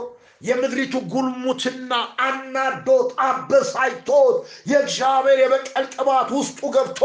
የምድሪቱ 0.42 0.94
ግልሙትና 1.12 1.92
አናዶት 2.26 3.08
አበሳጭቶት 3.24 4.36
የእግዚአብሔር 4.70 5.38
የበቀል 5.42 5.86
ቅባት 5.94 6.28
ውስጡ 6.36 6.60
ገብቶ 6.74 7.00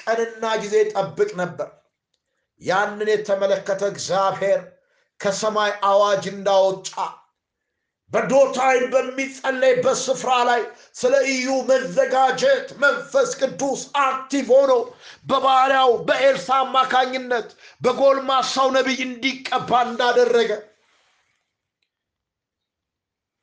ቀንና 0.00 0.44
ጊዜ 0.62 0.76
ጠብቅ 0.92 1.30
ነበር። 1.40 1.68
ያንን 2.60 3.08
የተመለከተ 3.12 3.82
እግዚአብሔር 3.92 4.60
ከሰማይ 5.20 5.72
አዋጅ 5.88 6.24
እንዳወጣ 6.32 6.90
በዶታይን 8.10 8.84
በሚጸለይበት 8.92 9.98
ስፍራ 10.02 10.30
ላይ 10.48 10.60
ስለ 10.94 11.14
እዩ 11.30 11.46
መዘጋጀት 11.70 12.66
መንፈስ 12.82 13.30
ቅዱስ 13.40 13.80
active 14.02 14.48
ሆኖ 14.54 14.72
በባሪያው 15.26 15.90
በኤልሳ 16.08 16.48
አማካኝነት 16.64 17.48
በጎልማሳው 17.80 18.68
ነቢይ 18.76 19.00
እንዲቀባ 19.06 19.70
እንዳደረገ 19.88 20.50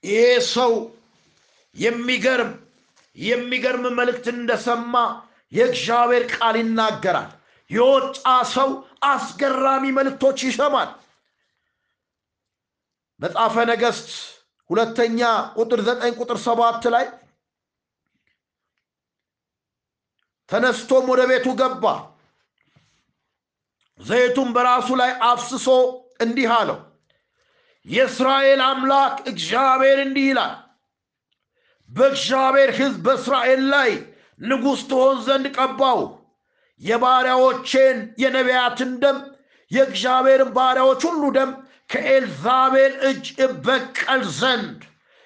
ይሄ 0.03 0.23
ሰው 0.51 0.73
የሚገርም 1.75 2.53
የሚገርም 3.17 3.85
መልእክት 3.97 4.25
እንደሰማ 4.33 4.95
የእግዚአብሔር 5.51 6.23
ቃል 6.33 6.55
ይናገራል። 6.61 7.29
የወጣ 7.69 8.23
ሰው 8.53 8.69
አስገራሚ 9.09 9.83
መልእክቶች 9.97 10.39
ይሰማል። 10.47 10.89
መጽሐፈ 13.19 13.55
ነገስት 13.71 14.09
ሁለተኛ 14.71 15.19
ቁጥር 15.57 15.79
ዘጠኝ 15.87 16.13
ቁጥር 16.19 16.37
ሰባት 16.43 16.83
ላይ 16.93 17.05
ተነስቶም 20.49 21.05
ወደ 21.11 21.21
ቤቱ 21.29 21.47
ገባ። 21.59 21.83
ዘይቱም 23.99 24.49
በራሱ 24.55 24.89
ላይ 25.01 25.11
አፍስሶ 25.25 25.67
እንዲህ 26.23 26.49
አለው 26.55 26.79
የእስራኤል 27.85 28.61
አምላክ 28.67 29.15
እግዚአብሔር 29.31 29.99
እንዲህ 30.05 30.25
ይላል 30.29 30.53
በእግዚአብሔር 31.89 32.71
ሕዝብ 32.79 32.99
በእስራኤል 33.05 33.61
ላይ 33.73 33.91
ንጉሥ 34.41 34.81
ትሆን 34.89 35.17
ዘንድ 35.25 35.45
ቀባው 35.57 35.99
የባሪያዎቼን 36.81 37.97
የነቢያትን 38.21 38.91
ደም 39.01 39.17
የእግዚአብሔርን 39.71 40.51
ባሪያዎች 40.55 41.01
ሁሉ 41.09 41.23
ደም 41.37 41.51
ከኤልዛቤል 41.91 42.93
እጅ 43.09 43.25
እበቀል 43.45 44.21
ዘንድ 44.39 44.79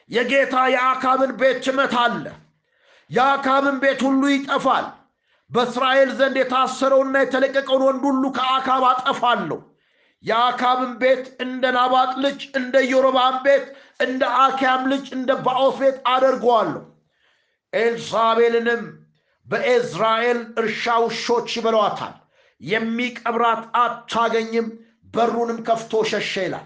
የጌታ 0.10 0.56
የአካብን 0.74 1.32
ቤት 1.40 1.58
ትመታለ 1.66 2.26
የአካብን 3.10 3.78
ቤት 3.84 4.00
ሁሉ 4.08 4.24
ይጠፋል። 4.34 4.86
በእስራኤል 5.52 6.10
ዘንድ 6.20 6.36
የታሰረውና 6.40 7.16
የተለቀቀውን 7.24 7.84
ወንድ 7.88 8.04
ሁሉ 8.10 8.24
ከአካብ 8.38 8.84
አጠፋለሁ። 8.90 9.60
የአካብን 10.24 10.94
ቤት 11.02 11.26
እንደ 11.44 11.64
ናባጥ 11.76 12.12
ልጅ 12.24 12.42
እንደ 12.60 12.76
ዮሮባም 12.92 13.36
ቤት 13.46 13.66
እንደ 14.00 14.24
አኪያም 14.44 14.84
ልጅ 14.92 15.06
እንደ 15.18 15.32
ባኦስ 15.46 15.76
ቤት 15.82 15.98
አደርገዋለሁ። 16.14 16.84
ኤልዛቤልንም 17.74 18.84
በኤዝራኤል 19.48 20.40
እርሻ 20.60 20.96
ውሾች 21.04 21.50
ይበሏታል። 21.58 22.16
የሚቀብራት 22.62 23.64
አታገኝም 23.82 24.68
በሩንም 25.16 25.60
ከፍቶ 25.68 26.02
ሸሸ 26.12 26.34
ይላል። 26.46 26.66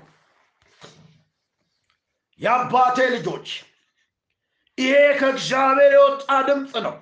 የአባቴ 2.39 2.97
ልጆች 3.13 3.47
ይሄ 4.77 4.91
ከእግዚአብሔር 5.19 5.93
የወጣ 5.95 6.27
ድምፅ 6.47 6.73
ነው። 6.85 6.95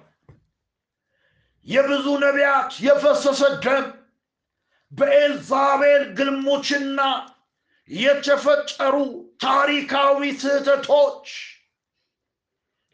የብዙ 1.67 2.07
ነቢያት 2.23 2.71
የፈሰሰ 2.85 3.41
ደም 3.65 3.85
በኤልዛቤል 4.91 6.03
ግልሙችና 6.17 6.99
የተፈጠሩ 7.89 8.95
ታሪካዊ 9.43 10.21
ስህተቶች 10.41 11.27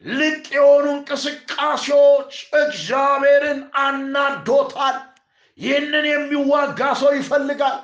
ልቅ 0.04 0.44
የሆኑ 0.56 0.86
እንቅስቃሴዎች 0.94 2.32
እግዚአብሔርን 2.60 3.60
አናዶታል። 3.82 4.98
ይህንን 5.58 6.06
የሚዋጋ 6.08 6.80
ሰው 7.00 7.12
ይፈልጋል 7.18 7.78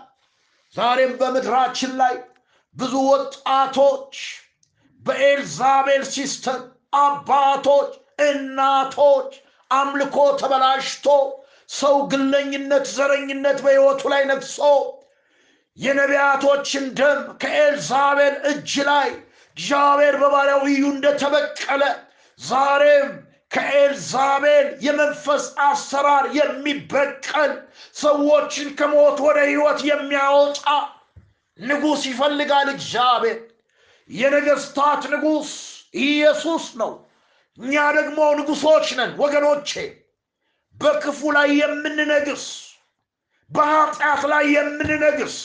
ዛሬም 0.77 1.13
በምድራችን 1.21 1.93
ላይ 2.01 2.15
ብዙ 2.77 2.95
ወጣቶች 3.11 4.17
በኤልዛቤል 5.03 6.03
system 6.15 6.61
አባቶች 7.01 7.91
እናቶች 8.27 9.31
አምልኮ 9.71 10.17
ተበላሽቶ 10.41 11.07
ሰው 11.71 11.97
ግለኝነት 12.13 12.87
ዘረኝነት 12.97 13.59
በሕይወቱ 13.65 14.03
ላይ 14.13 14.23
ነግሶ 14.31 14.59
የነቢያቶችን 15.79 16.87
ደም 16.99 17.21
ከኤልዛቤል 17.43 18.37
እጅ 18.51 18.73
ላይ 18.91 19.09
እግዚአብሔር 19.57 20.17
በባሪያው 20.23 20.63
እዩ 20.71 20.83
እንደተበቀለ 20.95 21.83
ዛሬም 22.41 23.09
ከኤልዛቤል 23.51 24.69
የመንፈስ 24.81 25.45
አሰራር 25.65 26.25
የሚበቀል 26.37 27.53
ሰዎችን 27.97 28.69
ከሞት 28.79 29.19
ወደ 29.27 29.39
ህይወት 29.49 29.81
የሚያወጣ 29.89 30.61
ንጉሥ 31.59 32.03
ይፈልጋል 32.11 32.69
እግዚአብሔር። 32.75 33.39
የነገስታት 34.11 35.03
ንጉሥ 35.13 35.51
ኢየሱስ 36.05 36.65
ነው። 36.81 36.93
እኛ 37.59 37.75
ደግሞ 37.99 38.19
ንጉሶች 38.39 38.87
ነን 38.99 39.11
ወገኖቼ። 39.23 39.71
በክፉ 40.79 41.21
ላይ 41.37 41.49
የምንነግስ 41.61 42.45
በኃጢአት 43.51 44.23
ላይ 44.33 44.45
የምንነግስ 44.55 45.37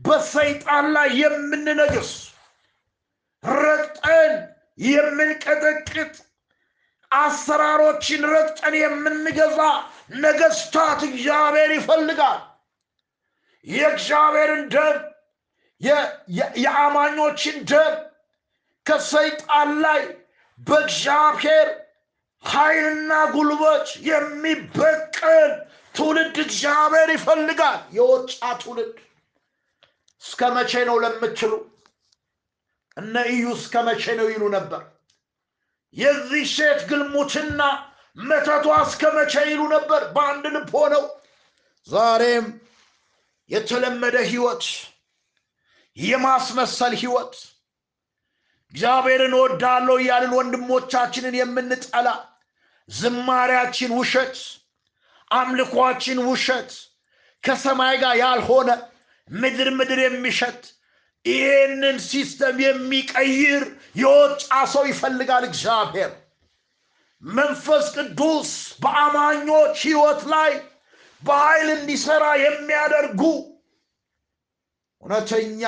በሰይጣን 0.00 0.86
ላይ 0.96 1.10
የምንነግስ 1.20 2.10
ረግጠን 3.44 4.32
የምንቀጠቅጥ 4.86 6.14
አሰራሮችን 7.18 8.22
ረግጠን 8.32 8.74
የምንገዛ 8.78 9.58
ነገስታት 10.22 11.00
እግዚአብሔር 11.08 11.70
ይፈልጋል። 11.76 12.40
የእግዚአብሔርን 13.66 14.62
ደም 14.74 14.96
የአማኞችን 16.60 17.56
ደም 17.70 17.94
ከሰይጣን 18.86 19.70
ላይ 19.84 20.02
በእግዚአብሔር 20.60 21.68
ኃይልና 22.44 23.12
ጉልበት 23.34 23.88
የሚበቀል 24.08 25.52
ትውልድ 25.94 26.36
እግዚአብሔር 26.44 27.10
ይፈልጋል። 27.16 27.80
የወጣ 27.96 28.30
ትውልድ 28.60 28.96
እስከ 30.22 30.40
መቼ 30.56 30.72
ነው 30.88 30.96
ለምትሉ? 31.04 31.52
እነ 32.96 33.14
እዩ 33.30 33.44
እስከ 33.58 33.74
መቼ 33.86 34.04
ነው 34.18 34.26
ይሉ 34.32 34.42
ነበር 34.56 34.82
የዚህ 35.94 36.44
ሴት 36.52 36.80
ግልሙትና 36.90 37.60
መተቷ 38.20 38.66
እስከ 38.84 39.02
መቼ 39.16 39.34
ይሉ 39.50 39.62
ነበር? 39.74 40.02
በአንድ 40.14 40.44
ልብ 40.54 40.70
ሆነው 40.76 41.04
ዛሬም 41.86 42.46
የተለመደ 43.50 44.16
ህይወት 44.30 44.64
የማስመሰል 45.96 46.94
ህይወት 47.02 47.34
እግዚአብሔርን 48.72 49.34
ወዳለው 49.40 49.96
እያልን 50.00 50.32
ወንድሞቻችንን 50.38 51.34
የምንጠላ 51.38 52.08
ዝማሪያችን 52.88 53.90
ውሸት፣ 53.98 54.36
አምልኳችን 55.30 56.18
ውሸት፣ 56.28 56.70
ከሰማይ 57.44 57.94
ጋር 58.02 58.14
ያልሆነ 58.22 58.70
ምድር 59.28 59.68
ምድር 59.78 59.98
የሚሸት 60.04 60.62
ይህንን 61.24 61.96
system 62.04 62.56
የሚቀይር 62.64 63.64
የወጣ 63.96 64.42
ሰው 64.72 64.84
ይፈልጋል 64.90 65.44
እግዚአብሔር። 65.48 66.12
መንፈስ 67.22 67.86
ቅዱስ 67.96 68.50
በአማኞች 68.82 69.76
ህይወት 69.84 70.22
ላይ 70.32 70.52
በኃይል 71.22 71.68
እንዲሰራ 71.76 72.24
የሚያደርጉ 72.42 73.20
እውነተኛ 75.02 75.62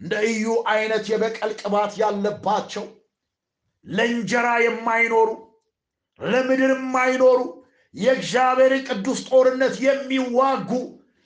እንደ 0.00 0.14
እዩ 0.30 0.44
አይነት 0.70 1.04
የበቀል 1.12 1.52
ቅባት 1.60 1.92
ያለባቸው 2.02 2.86
ለእንጀራ 3.86 4.48
የማይኖሩ 4.64 5.28
ለምድር 6.20 6.72
የማይኖሩ 6.74 7.40
የእግዚአብሔርን 7.94 8.82
ቅዱስ 8.88 9.20
ጦርነት 9.28 9.74
የሚዋጉ 9.84 10.70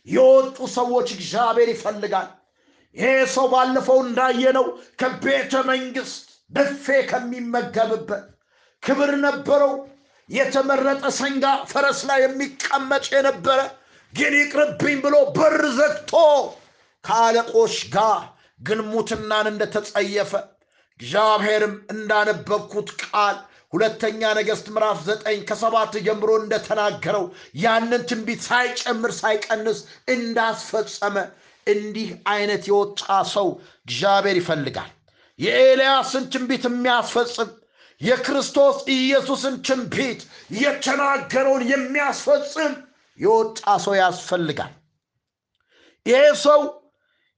የወጡ 0.07 0.59
ሰዎች 0.77 1.09
እግዚአብሔር 1.17 1.69
ይፈልጋል። 1.75 2.29
ይሄ 2.97 3.07
ሰው 3.35 3.47
ባለፈው 3.53 3.99
እንዳየነው 4.05 4.67
ከቤተ 5.01 5.53
መንግስት 5.71 6.23
ብፌ 6.51 6.87
ከሚመገብበት 7.11 8.25
ክብር 8.83 9.11
ነበረው። 9.25 9.73
የተመረጠ 10.29 11.05
ሰንጋ 11.19 11.45
ፈረስ 11.71 12.01
ላይ 12.09 12.21
የሚቀመጥ 12.25 13.05
የነበረ 13.15 13.61
ግን 14.13 14.35
ይቅርብኝ 14.39 14.97
ብሎ 15.05 15.17
በር 15.37 15.63
ዘግቶ 15.79 16.13
ከአለቆች 17.05 17.77
ጋር 17.95 18.21
ግልሙትናን 18.61 19.47
እንደተጸየፈ 19.51 20.33
እግዚአብሔርም 21.01 21.75
እንዳነበብኩት 21.95 22.89
ቃል 23.03 23.37
ሁለተኛ 23.73 24.31
ነገሥት 24.39 24.67
ምዕራፍ 24.75 24.99
ዘጠኝ 25.07 25.39
ከሰባት 25.49 25.93
ጀምሮ 26.07 26.31
እንደተናገረው 26.41 27.25
ያንን 27.63 28.03
ትንቢት 28.11 28.41
ሳይጨምር 28.49 29.13
ሳይቀንስ 29.21 29.79
እንዳስፈጸመ 30.15 31.17
እንዲህ 31.67 32.09
አይነት 32.33 32.63
የወጣ 32.69 33.01
ሰው 33.33 33.49
እግዚአብሔር 33.87 34.37
ይፈልጋል። 34.41 34.91
የኤልያስን 35.39 36.25
ትንቢት 36.33 36.65
የሚያስፈጽም 36.69 37.51
የክርስቶስ 38.01 38.77
ኢየሱስን 38.95 39.55
ትንቢት 39.67 40.21
የተናገረውን 40.57 41.65
የሚያስፈጽም 41.71 42.73
የወጣ 43.21 43.61
ሰው 43.85 43.95
ያስፈልጋል። 43.99 44.73
ይሄ 46.07 46.21
ሰው 46.45 46.61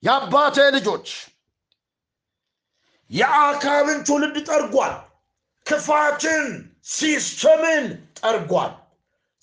የአባቴ 0.02 0.58
ልጆች 0.76 1.08
የአካብን 3.10 3.98
ትውልድ 4.06 4.36
ጠርጓል። 4.48 4.94
ክፋትን፣ 5.66 6.46
ሲስተምን 6.90 7.84
ጠርጓል። 8.18 8.72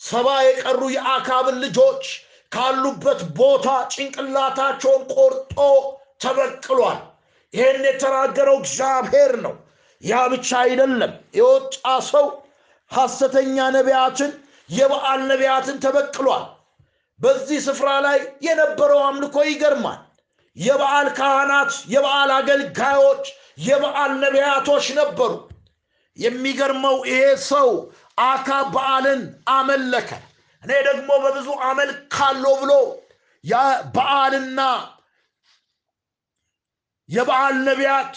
ሰባ 0.02 0.28
የቀሩ 0.48 0.82
የአካብን 0.96 1.58
ልጆች 1.64 2.04
ካሉበት 2.52 3.22
ቦታ 3.38 3.66
ጭንቅላታቸውን 3.94 5.04
ቆርጦ 5.14 5.58
ተበቅሏል። 6.24 7.00
ይህን 7.54 7.84
የተናገረው 7.88 8.58
እግዚአብሔር 8.62 9.34
ነው። 9.46 9.54
ያ 10.04 10.22
ብቻ 10.34 10.50
አይደለም። 10.64 11.14
የወጣ 11.38 11.76
ሰው 12.10 12.26
ሐሰተኛ 12.92 13.58
ነቢያትን፣ 13.76 14.32
የበዓል 14.70 15.22
ነቢያትን 15.32 15.78
ተበቅሏል። 15.84 16.46
በዚህ 17.20 17.60
ስፍራ 17.68 17.90
ላይ 18.06 18.18
የነበረው 18.46 19.02
አምልኮ 19.08 19.38
ይገርማል። 19.48 20.00
የበዓል 20.58 21.08
ካህናት፣ 21.18 21.74
የበዓል 21.94 22.32
አገልጋዮች፣ 22.38 23.26
የበዓል 23.62 24.12
ነቢያቶች 24.24 24.86
ነበሩ። 25.00 25.32
የሚገርመው 26.18 26.98
ይሄ 27.10 27.22
ሰው 27.50 27.70
አካብ 28.26 28.66
በዓልን 28.74 29.22
አመለከ። 29.52 30.10
እኔ 30.64 30.72
ደግሞ 30.88 31.10
በብዙ 31.24 31.50
አመልካለሁ 31.68 32.54
ብሎ 32.62 32.74
በዓልና 33.96 34.62
የበዓል 37.10 37.56
ነቢያት 37.68 38.16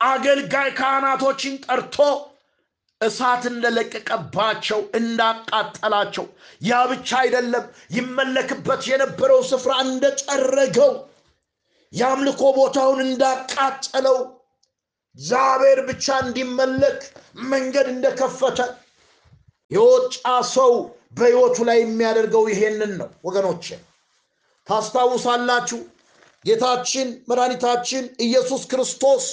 አገልጋይ 0.00 0.68
ካህናቶችን 0.78 1.54
ጠርቶ 1.66 1.96
እሳት 3.00 3.42
እንደለቀቀባቸው 3.50 4.80
እንዳቃጠላቸው፣ 4.98 6.24
ያ 6.62 6.80
ብቻ 6.90 7.10
አይደለም፣ 7.20 7.64
ይመለክበት 7.96 8.82
የነበረው 8.90 9.40
ስፍራ 9.50 9.72
እንደጨረገው፣ 9.86 10.92
የአምልኮ 11.92 12.42
ቦታውን 12.58 13.00
እንዳቃጠለው፣ 13.06 14.18
እግዚአብሔር 15.16 15.78
ብቻ 15.88 16.06
እንዲመለክ 16.24 17.00
መንገድ 17.52 17.86
እንደከፈተ 17.94 18.58
የወጣ 19.70 20.14
ሰው 20.52 20.72
በሕይወቱ 21.12 21.56
ላይ 21.68 21.78
የሚያደርገው 21.80 22.44
ይሄንን 22.50 22.92
ነው። 23.00 23.08
ወገኖች 23.26 23.66
ታስታውሳላችሁ 24.66 25.78
ጌታችን 26.44 27.08
መድኃኒታችን 27.28 28.04
ኢየሱስ 28.26 28.62
ክርስቶስ 28.70 29.24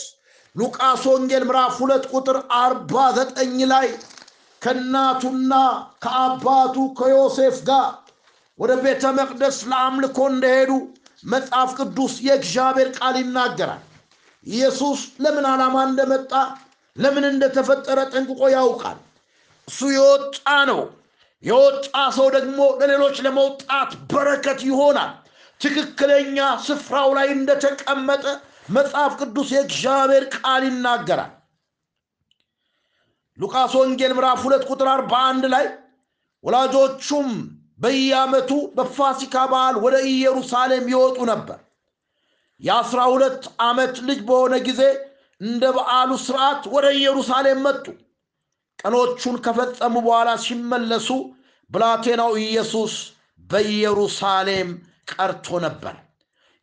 ሉቃስ 0.55 1.01
ወንጌል 1.09 1.43
ምዕራፍ 1.47 1.75
ሁለት 1.81 2.05
ቁጥር 2.13 2.37
አርባ 2.59 3.03
ዘጠኝ 3.17 3.57
ላይ 3.71 3.87
ከእናቱና 4.61 5.53
ከአባቱ 6.03 6.75
ከዮሴፍ 6.99 7.57
ጋር 7.67 7.89
ወደ 8.59 8.71
ቤተ 8.83 9.03
መቅደስ 9.17 9.57
ለአምልኮ 9.69 10.19
እንደሄዱ 10.31 10.71
መጽሐፍ 11.25 11.69
ቅዱስ 11.79 12.13
የእግዚአብሔር 12.25 12.89
ቃል 12.97 13.15
ይናገራል። 13.21 13.83
ኢየሱስ 14.45 14.99
ለምን 15.23 15.45
ዓላማ 15.51 15.75
እንደመጣ 15.87 16.31
ለምን 16.95 17.25
እንደተፈጠረ 17.29 17.99
ጠንቅቆ 18.11 18.41
ያውቃል። 18.55 18.97
እሱ 19.67 19.79
የወጣ 19.95 20.37
ነው። 20.69 20.81
የወጣ 21.43 21.85
ሰው 22.15 22.27
ደግሞ 22.35 22.59
ለሌሎች 22.79 23.17
ለመውጣት 23.25 23.91
በረከት 24.11 24.59
ይሆናል። 24.67 25.11
ትክክለኛ 25.61 26.37
ስፍራው 26.65 27.09
ላይ 27.17 27.27
እንደተቀመጠ 27.35 28.23
መጽሐፍ 28.69 29.11
ቅዱስ 29.21 29.49
የእግዚአብሔር 29.53 30.23
ቃል 30.35 30.63
ይናገራል። 30.67 31.33
ሉቃስ 33.39 33.73
ወንጌል 33.79 34.13
ምዕራፍ 34.17 34.39
ሁለት 34.45 34.63
ቁጥር 34.69 34.87
አርባ 34.93 35.13
አንድ 35.29 35.45
ላይ 35.53 35.65
ወላጆቹም 36.43 37.29
በየዓመቱ 37.79 38.51
በፋሲካ 38.77 39.35
በዓል 39.51 39.75
ወደ 39.83 39.95
ኢየሩሳሌም 40.11 40.85
ይወጡ 40.93 41.17
ነበር። 41.31 41.59
የአስራ 42.61 42.99
ሁለት 43.11 43.43
ዓመት 43.63 43.95
ልጅ 44.07 44.19
በሆነ 44.27 44.55
ጊዜ 44.67 44.81
እንደ 45.41 45.63
በዓሉ 45.75 46.11
ስርዓት 46.23 46.63
ወደ 46.75 46.85
ኢየሩሳሌም 46.97 47.59
መጡ። 47.65 47.85
ቀኖቹን 48.87 49.35
ከፈጸሙ 49.45 49.95
በኋላ 50.05 50.29
ሲመለሱ 50.43 51.07
ብላቴናው 51.69 52.31
ኢየሱስ 52.43 52.93
በኢየሩሳሌም 53.43 54.69
ቀርቶ 55.11 55.57
ነበር። 55.65 55.95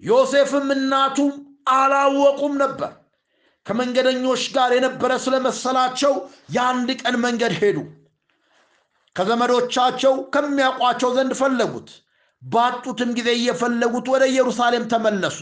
ዮሴፍም 0.02 0.68
እናቱም 0.76 1.32
አላወቁም 1.72 2.54
ነበር። 2.62 2.92
ከመንገደኞች 3.66 4.42
ጋር 4.56 4.70
የነበረ 4.76 5.12
ስለመሰላቸው 5.24 6.14
የአንድ 6.56 6.88
ቀን 7.02 7.14
መንገድ 7.24 7.52
ሄዱ። 7.60 7.78
ከዘመዶቻቸው 9.16 10.16
ከሚያውቋቸው 10.34 11.12
ዘንድ 11.16 11.34
ፈለጉት። 11.40 11.90
ባጡትም 12.42 13.12
ጊዜ 13.18 13.28
እየፈለጉት 13.38 14.08
ወደ 14.14 14.24
ኢየሩሳሌም 14.32 14.84
ተመለሱ። 14.92 15.38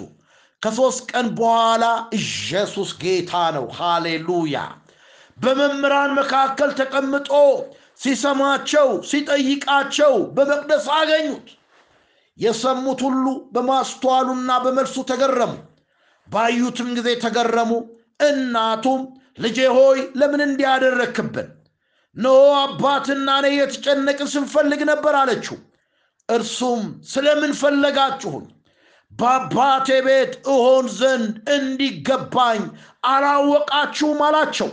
ከሦስት 0.62 1.02
ቀን 1.12 1.28
በኋላ 1.38 1.84
ኢየሱስ 2.18 2.90
ጌታ 3.00 3.32
ነው። 3.56 3.66
ሃሌሉያ! 3.78 4.56
በመምህራን 5.38 6.12
መካከል 6.18 6.70
ተቀምጦ 6.78 7.30
ሲሰማቸው 8.00 8.88
ሲጠይቃቸው 9.08 10.14
በመቅደስ 10.36 10.86
አገኙት። 10.96 11.48
የሰሙት 12.38 13.00
ሁሉ 13.06 13.24
በማስተዋሉና 13.54 14.50
በመልሱ 14.64 14.96
ተገረሙ። 15.10 15.52
ባዩትም 16.28 16.88
ጊዜ 16.98 17.08
ተገረሙ። 17.24 17.70
እናቱም 18.20 19.00
ልጄ 19.38 19.58
ሆይ 19.76 19.98
ለምን 20.20 20.40
እንዲያደረክብን? 20.46 21.48
እነሆ 22.16 22.34
አባትና 22.62 23.28
እኔ 23.40 23.48
የተጨነቅን 23.54 24.28
ስንፈልግ 24.32 24.80
ነበር 24.90 25.14
አለችው። 25.20 25.56
እርሱም 26.28 26.82
ስለምን 27.12 27.52
ፈለጋችሁን? 27.60 28.44
በአባቴ 29.12 29.88
ቤት 30.06 30.32
እሆን 30.48 30.86
ዘንድ 30.98 31.34
እንዲገባኝ 31.54 32.62
አላወቃችሁም 33.06 34.20
አላቸው። 34.28 34.70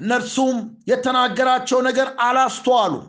እነርሱም 0.00 0.56
የተናገራቸው 0.90 1.78
ነገር 1.88 2.08
አላስተዋሉም። 2.26 3.04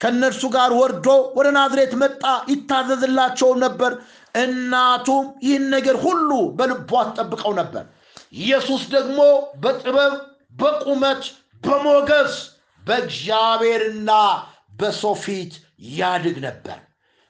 ከእነርሱ 0.00 0.42
ጋር 0.54 0.70
ወርዶ 0.78 1.06
ወደ 1.36 1.48
ናዝሬት 1.56 1.92
መጣ፣ 2.02 2.22
ይታዘዝላቸውም 2.50 3.58
ነበር። 3.64 3.92
እናቱም 4.34 5.24
ይህን 5.44 5.64
ነገር 5.74 5.96
ሁሉ 6.04 6.30
በልቧ 6.58 6.90
ትጠብቀው 7.08 7.52
ነበር። 7.60 7.84
ኢየሱስ 8.38 8.82
ደግሞ 8.94 9.18
በጥበብ 9.62 10.14
በቁመት 10.60 11.22
በሞገስ 11.62 12.34
በእግዚአብሔርና 12.82 14.10
በሰው 14.78 15.14
ፊት 15.24 15.52
ያድግ 15.96 16.36
ነበር። 16.44 16.78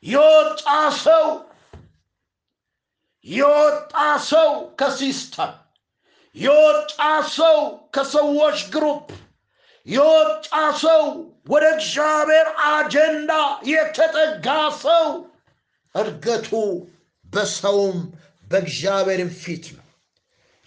የወጣ 0.04 0.64
ሰው 1.04 1.24
የወጣ 3.26 3.94
ሰው 4.28 4.50
ከሲስተም 4.78 5.54
የወጣ 6.36 6.96
ሰው 7.34 7.58
ከሰዎች 7.94 8.58
ግሩፕ 8.72 9.06
የወጣ 9.86 10.48
ሰው 10.82 11.02
ወደ 11.48 11.64
እግዚአብሔር 11.74 12.48
አጀንዳ 12.68 13.32
የተጠጋ 13.70 14.46
ሰው 14.82 15.06
እድገቱ 15.94 16.50
በሰውም 17.26 17.98
በእግዚአብሔርም 18.46 19.30
ፊት 19.40 19.64
ነው። 19.76 19.84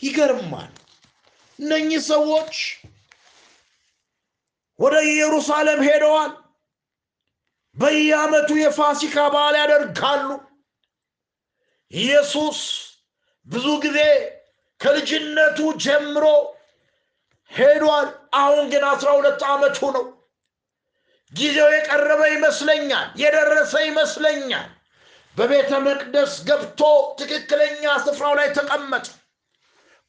ይገርማል። 0.01 0.71
እነኚህ 1.59 2.01
ሰዎች 2.09 2.55
ወደ 4.79 4.95
ኢየሩሳሌም 5.09 5.81
ሄደዋል። 5.87 6.31
በየዓመቱ 7.75 8.49
የፋሲካ 8.59 9.15
በዓል 9.33 9.55
ያደርጋሉ። 9.61 10.29
ኢየሱስ 11.91 12.59
ብዙ 13.47 13.67
ጊዜ 13.83 13.99
ከልጅነቱ 14.81 15.57
ጀምሮ 15.83 16.25
ሄዷል። 17.51 18.07
አሁን 18.39 18.63
ግን 18.71 18.83
አስራ 18.89 19.09
ሁለት 19.17 19.41
ዓመቱ 19.49 19.79
ነው። 19.95 20.05
ጊዜው 21.31 21.69
የቀረበ 21.73 22.21
ይመስለኛል፣ 22.33 23.07
የደረሰ 23.21 23.73
ይመስለኛል። 23.87 24.69
በቤተ 25.35 25.71
መቅደስ 25.85 26.33
ገብቶ 26.47 26.81
ትክክለኛ 27.19 27.83
ስፍራው 28.05 28.33
ላይ 28.39 28.47
ተቀመጠ። 28.57 29.05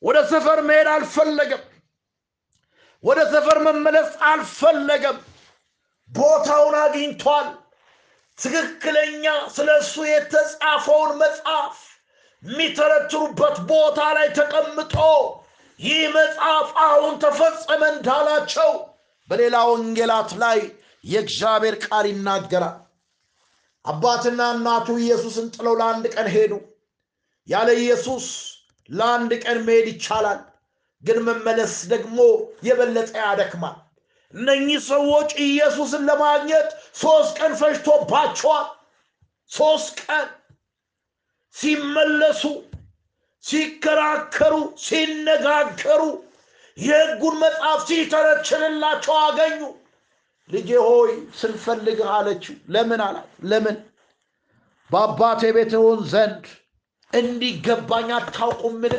ወደ 0.03 0.19
ሰፈር 0.33 0.61
መሄድ 0.69 0.89
አልፈለገም። 0.95 1.63
ወደ 3.05 3.21
ሰፈር 3.33 3.59
መመለስ 3.67 4.11
አልፈለገም። 4.31 5.19
ቦታውን 6.11 6.77
አግኝቷል። 6.81 7.47
ትክክለኛ 8.39 9.25
ስለ 9.55 9.69
እሱ 9.83 9.95
የተጻፈውን 10.09 11.11
መጽሐፍ 11.23 11.77
የሚተረትሩበት 12.43 13.57
ቦታ 13.69 14.01
ላይ 14.17 14.29
ተቀምጦ 14.39 14.95
ይህ 15.81 16.01
መጽሐፍ 16.17 16.69
አሁን 16.85 17.15
ተፈጸመ 17.23 17.83
እንዳላቸው 17.95 18.71
በሌላ 19.29 19.57
ወንጌላት 19.71 20.31
ላይ 20.43 20.59
የእግዚአብሔር 21.05 21.77
ቃል 21.85 22.07
ይናገራል። 22.11 22.77
አባትና 23.85 24.41
እናቱ 24.57 24.89
ኢየሱስን 25.03 25.47
ጥለው 25.55 25.75
ለአንድ 25.81 26.05
ቀን 26.15 26.29
ሄዱ። 26.35 26.53
ያለ 27.49 27.69
ኢየሱስ 27.81 28.27
ለአንድ 28.89 29.33
ቀን 29.45 29.59
መሄድ 29.67 29.87
ይቻላል፣ 29.93 30.41
ግን 31.03 31.19
መመለስ 31.27 31.75
ደግሞ 31.93 32.19
የበለጠ 32.67 33.11
ያደክማል። 33.23 33.77
እነኚህ 34.35 34.79
ሰዎች 34.91 35.31
ኢየሱስን 35.47 36.03
ለማግኘት 36.11 36.69
ሶስት 37.01 37.33
ቀን 37.39 37.53
ፈጅቶባቸዋል። 37.61 38.69
ሶስት 39.51 39.97
ቀን 40.03 40.27
ሲመለሱ፣ 41.57 42.43
ሲከራከሩ፣ 43.45 44.55
ሲነጋገሩ 44.85 46.03
የሕጉን 46.77 47.35
መጽሐፍ 47.43 47.81
ሲተረችልላቸው 47.89 49.15
አገኙ። 49.25 49.61
ልጄ 50.51 50.71
ሆይ 50.87 51.11
ስንፈልግህ 51.41 52.09
አለችው። 52.17 52.55
ለምን 52.69 53.01
አላት። 53.07 53.29
ለምን 53.45 53.77
በአባቴ 54.91 55.43
ቤት 55.57 55.73
ዘንድ 56.11 56.45
እንዲገባኝ 57.13 58.09
አታውቁምን? 58.19 58.95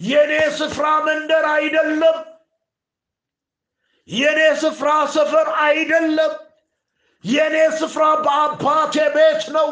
የእኔ 0.00 0.32
ስፍራ 0.58 0.86
መንደር 1.06 1.44
አይደለም። 1.54 2.18
የእኔ 4.08 4.40
ስፍራ 4.62 4.88
ሰፈር 5.14 5.48
አይደለም። 5.64 6.34
የእኔ 7.24 7.56
ስፍራ 7.80 8.04
በአባቴ 8.24 8.96
ቤት 9.16 9.42
ነው። 9.56 9.68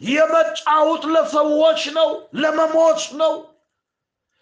የመጫሁት 0.00 1.02
ለሰዎች 1.14 1.82
ነው፣ 1.96 2.08
ለመሞት 2.34 3.02
ነው። 3.20 3.34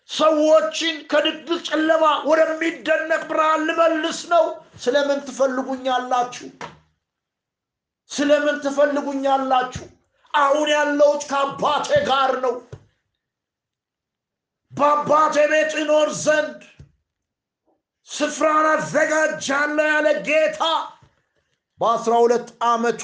ሰዎችን 0.08 0.96
ከድቅድቅ 1.10 1.60
ጨለማ 1.68 2.04
ወደሚደነቅ 2.28 3.22
ብርሃን 3.30 3.60
ልመልስ 3.68 4.20
ነው። 4.32 4.44
ስለምን 4.82 5.20
ትፈልጉኛላችሁ? 5.28 6.48
ስለምን 8.10 8.56
ትፈልጉኛላችሁ? 8.60 9.84
አሁን 10.34 10.68
ያለሁት 10.74 11.22
ከአባቴ 11.30 11.88
ጋር 12.06 12.32
ነው። 12.44 12.54
በአባቴ 14.72 15.36
ቤት 15.50 15.72
እኖር 15.80 16.08
ዘንድ 16.24 16.60
ስፍራን 18.08 18.66
አዘጋጃለሁ 18.70 19.86
ያለ 19.90 20.06
ጌታ 20.26 20.62
በአስራ 21.80 22.12
ሁለት 22.22 22.48
ዓመቱ 22.64 23.02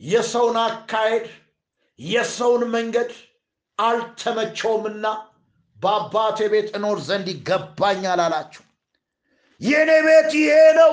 የሰውን 0.00 0.56
አካሄድ 0.62 1.26
የሰውን 1.98 2.62
መንገድ 2.74 3.10
አልተመቸውምና 3.78 5.06
በአባቴ 5.78 6.38
ቤት 6.52 6.68
እኖር 6.76 6.98
ዘንድ 7.06 7.26
ይገባኛል 7.32 8.20
አላቸው። 8.24 8.64
የእኔ 9.60 9.90
ቤት 10.06 10.30
ይሄ 10.38 10.50
ነው፣ 10.78 10.92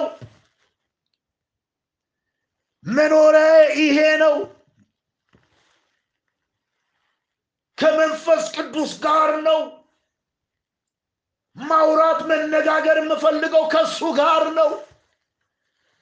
መኖሪያ 2.85 3.49
ይሄ 3.79 3.99
ነው። 4.23 4.35
ከመንፈስ 7.77 8.45
ቅዱስ 8.55 8.91
ጋር 9.03 9.31
ነው 9.47 9.59
ማውራት 11.55 12.19
መነጋገር 12.29 12.97
የምፈልገው 13.01 13.63
ከእሱ 13.73 13.99
ጋር 14.19 14.43
ነው። 14.57 14.69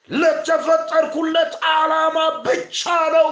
ለተፈጠርኩለት 0.09 1.53
ዓላማ 1.71 2.17
ብቻ 2.45 2.81
ነው። 3.15 3.29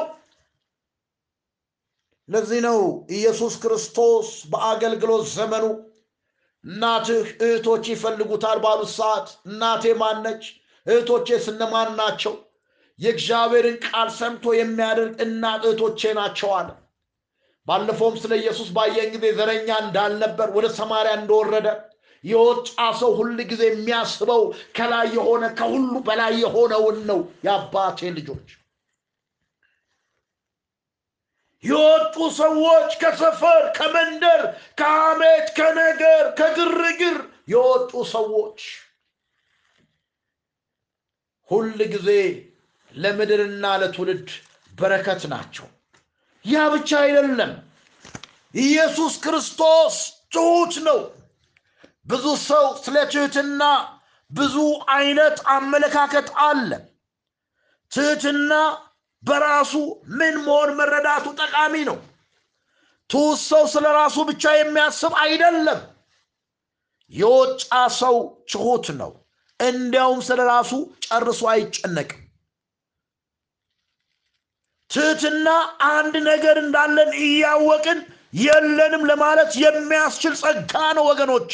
ለዚህ 2.29 2.59
ነው 2.65 2.79
ኢየሱስ 3.15 3.53
ክርስቶስ 3.63 4.27
በአገልግሎት 4.51 5.25
ዘመኑ 5.33 5.65
እናትህ 6.63 7.25
እህቶች 7.45 7.85
ይፈልጉታል 7.93 8.59
ባሉት 8.63 8.91
ሰዓት 8.93 9.27
እናቴ 9.47 9.83
ማነች? 10.01 10.43
እህቶቼ 10.85 11.27
ስነማን 11.45 11.89
ናቸው? 11.99 12.33
የእግዚአብሔርን 12.99 13.77
ቃል 13.85 14.09
ሰምቶ 14.17 14.45
የሚያደርግ 14.55 15.13
እናት 15.25 15.61
እህቶቼ 15.67 16.01
ናቸው 16.19 16.49
አለ። 16.57 16.69
ባለፈውም 17.67 18.15
ስለ 18.21 18.33
ኢየሱስ 18.41 18.69
ባየን 18.75 19.09
ጊዜ 19.13 19.25
ዘረኛ 19.37 19.69
እንዳልነበር 19.83 20.47
ወደ 20.57 20.67
ሰማርያ 20.79 21.11
እንደወረደ 21.19 21.67
የወጣ 22.23 22.67
ሰው 22.99 23.11
ሁል 23.17 23.37
ጊዜ 23.49 23.63
የሚያስበው 23.69 24.43
ከላይ 24.75 25.07
የሆነ 25.17 25.43
ከሁሉ 25.57 25.93
በላይ 26.07 26.33
የሆነውን 26.43 26.99
ነው። 27.09 27.19
የአባቴ 27.45 28.11
ልጆች 28.17 28.47
የወጡ 31.63 32.15
ሰዎች 32.37 32.89
ከሰፈር፣ 33.01 33.63
ከመንደር፣ 33.75 34.41
ከሐሜት፣ 34.79 35.45
ከነገር፣ 35.57 36.25
ከግርግር 36.39 37.17
የወጡ 37.47 37.91
ሰዎች 38.13 38.59
ሁል 41.49 41.79
ጊዜ 41.93 42.09
ለምድርና 42.95 43.65
ለትውልድ 43.81 44.27
በረከት 44.73 45.21
ናቸው። 45.33 45.67
ያ 46.45 46.63
ብቻ 46.73 46.91
አይደለም። 47.03 47.51
ኢየሱስ 48.53 49.13
ክርስቶስ 49.23 49.95
ትሑት 50.33 50.75
ነው። 50.87 50.99
ብዙ 52.05 52.25
ሰው 52.47 52.65
ስለ 52.83 52.95
ትህትና 53.11 53.61
ብዙ 54.31 54.55
አይነት 54.95 55.37
አመለካከት 55.55 56.27
አለ። 56.45 56.69
ትህትና 57.91 58.53
በራሱ 59.23 59.73
ምን 60.17 60.35
መሆን 60.45 60.69
መረዳቱ 60.79 61.25
ጠቃሚ 61.41 61.73
ነው። 61.89 61.97
ትሑት 63.09 63.39
ሰው 63.49 63.63
ስለ 63.73 63.85
ራሱ 63.99 64.17
ብቻ 64.29 64.43
የሚያስብ 64.55 65.13
አይደለም። 65.23 65.81
የወጣ 67.13 67.71
ሰው 67.99 68.15
ትሑት 68.51 68.87
ነው። 68.99 69.11
እንዲያውም 69.59 70.19
ስለ 70.27 70.39
ራሱ 70.49 70.71
ጨርሶ 71.05 71.41
አይጨነቅም። 71.51 72.19
ትህትና 74.89 75.47
አንድ 75.91 76.15
ነገር 76.27 76.55
እንዳለን 76.63 77.11
እያወቅን 77.21 77.99
የለንም 78.39 79.03
ለማለት 79.09 79.51
የሚያስችል 79.63 80.33
ጸጋ 80.41 80.73
ነው 80.97 81.03
ወገኖቼ። 81.09 81.53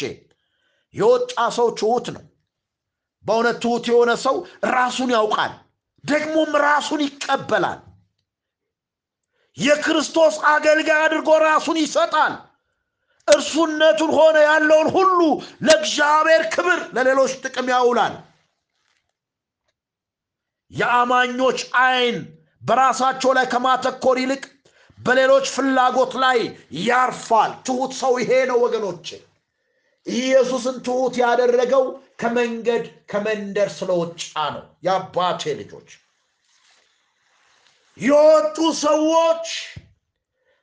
የወጣ 0.96 1.36
ሰው 1.58 1.68
ትሑት 1.80 2.08
ነው። 2.16 2.24
በእውነት 3.26 3.58
ትሑት 3.64 3.86
የሆነ 3.90 4.12
ሰው 4.24 4.36
ራሱን 4.72 5.10
ያውቃል፣ 5.16 5.54
ደግሞም 6.04 6.52
ራሱን 6.64 7.02
ይቀበላል። 7.06 7.80
የክርስቶስ 9.58 10.36
አገልጋይ 10.50 11.02
አድርጎ 11.06 11.30
ራሱን 11.46 11.78
ይሰጣል። 11.82 12.34
እርሱነቱን 13.28 14.12
ሆነ 14.18 14.38
ያለውን 14.46 14.88
ሁሉ 14.96 15.20
ለእግዚአብሔር 15.62 16.44
ክብር፣ 16.54 16.80
ለሌሎች 16.96 17.32
ጥቅም 17.44 17.68
ያውላል። 17.74 18.14
የአማኞች 20.72 21.60
አይን 21.84 22.18
በራሳቸው 22.62 23.32
ላይ 23.38 23.46
ከማተኮር 23.48 24.18
ይልቅ 24.22 24.44
በሌሎች 24.98 25.46
ፍላጎት 25.56 26.14
ላይ 26.24 26.40
ያርፋል። 26.86 27.52
ትሑት 27.66 27.92
ሰው 28.00 28.14
ይሄ 28.22 28.32
ነው 28.50 28.58
ወገኖቼ። 28.66 29.08
ኢየሱስን 30.06 30.78
ትሑት 30.86 31.16
ያደረገው 31.22 31.84
ከመንገድ 32.22 32.84
ከመንደር 33.12 33.70
ስለወጫ 33.78 34.22
ነው። 34.56 34.64
የአባቴ 34.86 35.42
ልጆች 35.60 35.90
የወጡ 37.98 38.58
ሰዎች 38.84 39.48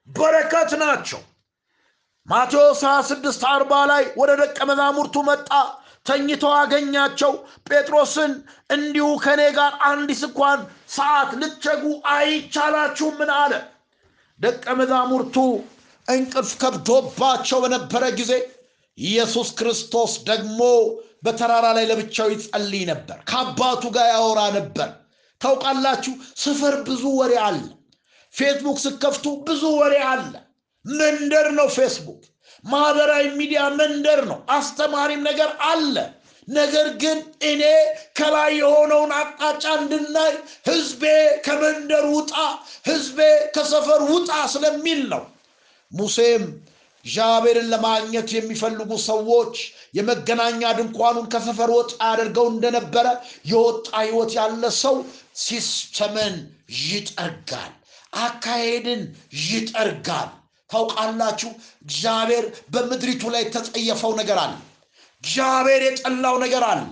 በረከት 0.09 0.71
ናቸው። 0.83 1.21
ማቴዎስ 2.27 2.81
26 2.89 3.43
አርባ 3.51 3.73
ላይ 3.91 4.05
ወደ 4.21 4.31
ደቀ 4.41 4.59
መዛሙርቱ 4.71 5.17
መጣ፣ 5.29 5.51
ተኝተው 6.07 6.53
አገኛቸው። 6.57 7.33
ጴጥሮስን 7.69 8.33
እንዲሁ 8.71 9.07
ከእኔ 9.25 9.43
ጋር 9.57 9.73
አንዲት 9.89 10.23
እንኳን 10.29 10.59
ሰዓት 10.97 11.31
ልትቸጉ 11.41 11.85
አይቻላችሁምን? 12.15 13.31
አለ። 13.39 13.53
ደቀ 14.41 14.65
መዛሙርቱ 14.81 15.37
እንቅልፍ 16.09 16.51
ከብዶባቸው 16.61 17.59
በነበረ 17.65 18.05
ጊዜ 18.19 18.33
ኢየሱስ 18.99 19.49
ክርስቶስ 19.59 20.13
ደግሞ 20.29 20.61
በተራራ 21.25 21.67
ላይ 21.77 21.85
ለብቻው 21.91 22.29
ይጸልይ 22.33 22.85
ነበር። 22.91 23.19
ከአባቱ 23.31 23.83
ጋር 23.97 24.07
ያወራ 24.15 24.41
ነበር። 24.59 24.91
ታውቃላችሁ፣ 25.41 26.13
ሰፈር 26.39 26.75
ብዙ 26.87 27.03
ወሬ 27.19 27.33
አለ። 27.47 27.61
ፌስቡክ 28.35 28.79
ስከፍቱ 28.85 29.27
ብዙ 29.47 29.63
ወሬ 29.81 29.95
አለ። 30.11 30.33
መንደር 30.85 31.47
ነው 31.59 31.69
ፌስቡክ። 31.77 32.23
ማህበራዊ 32.65 33.25
ሚዲያ 33.39 33.63
መንደር 33.79 34.21
ነው። 34.31 34.39
አስተማሪም 34.57 35.23
ነገር 35.29 35.51
አለ። 35.69 35.97
ነገር 36.49 36.89
ግን 37.03 37.19
እኔ 37.51 37.63
ከላይ 38.19 38.51
የሆነውን 38.59 39.13
አቅጣጫ 39.19 39.65
እንድናይ 39.79 40.33
ህዝቤ 40.69 41.03
ከመንደር 41.47 42.05
ውጣ፣ 42.13 42.33
ህዝቤ 42.89 43.19
ከሰፈር 43.57 44.03
ውጣ 44.11 44.31
ስለሚል 44.55 45.01
ነው። 45.13 45.23
ሙሴም 45.93 46.45
እግዚአብሔርን 47.07 47.69
ለማግኘት 47.73 48.29
የሚፈልጉ 48.35 48.91
ሰዎች 49.05 49.57
የመገናኛ 49.99 50.63
ድንኳኑን 50.79 51.27
ከሰፈር 51.33 51.71
ወጣ 51.75 51.93
ያደርገው 52.07 52.47
እንደነበረ 52.53 53.07
የወጣ 53.51 53.89
ህይወት 54.01 54.33
ያለ 54.39 54.65
ሰው 54.81 54.97
ሲስተምን 55.43 56.35
ይጠርጋል፣ 56.83 57.73
አካሄድን 58.23 59.03
ይጠርጋል። 59.45 60.31
ታውቃላችሁ 60.71 61.51
እግዚአብሔር 61.87 62.45
በምድሪቱ 62.73 63.25
ላይ 63.35 63.43
የተጸየፈው 63.45 64.13
ነገር 64.21 64.39
አለ። 64.45 64.55
እግዚአብሔር 65.25 65.83
የጠላው 65.87 66.37
ነገር 66.45 66.65
አለ። 66.71 66.91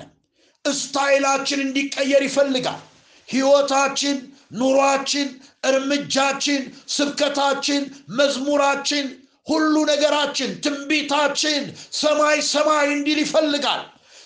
እስታይላችን 0.65 1.61
እንዲቀየር 1.65 2.23
ይፈልጋል። 2.27 2.81
ህይወታችን፣ 3.29 4.17
ኑሯችን፣ 4.55 5.29
እርምጃችን፣ 5.65 6.63
ስብከታችን፣ 6.97 7.83
መዝሙራችን፣ 8.19 9.07
ሁሉ 9.47 9.75
ነገራችን፣ 9.91 10.51
ትንቢታችን 10.65 11.63
ሰማይ 11.99 12.39
ሰማይ 12.51 12.87
እንዲል 12.95 13.19
ይፈልጋል። 13.25 13.83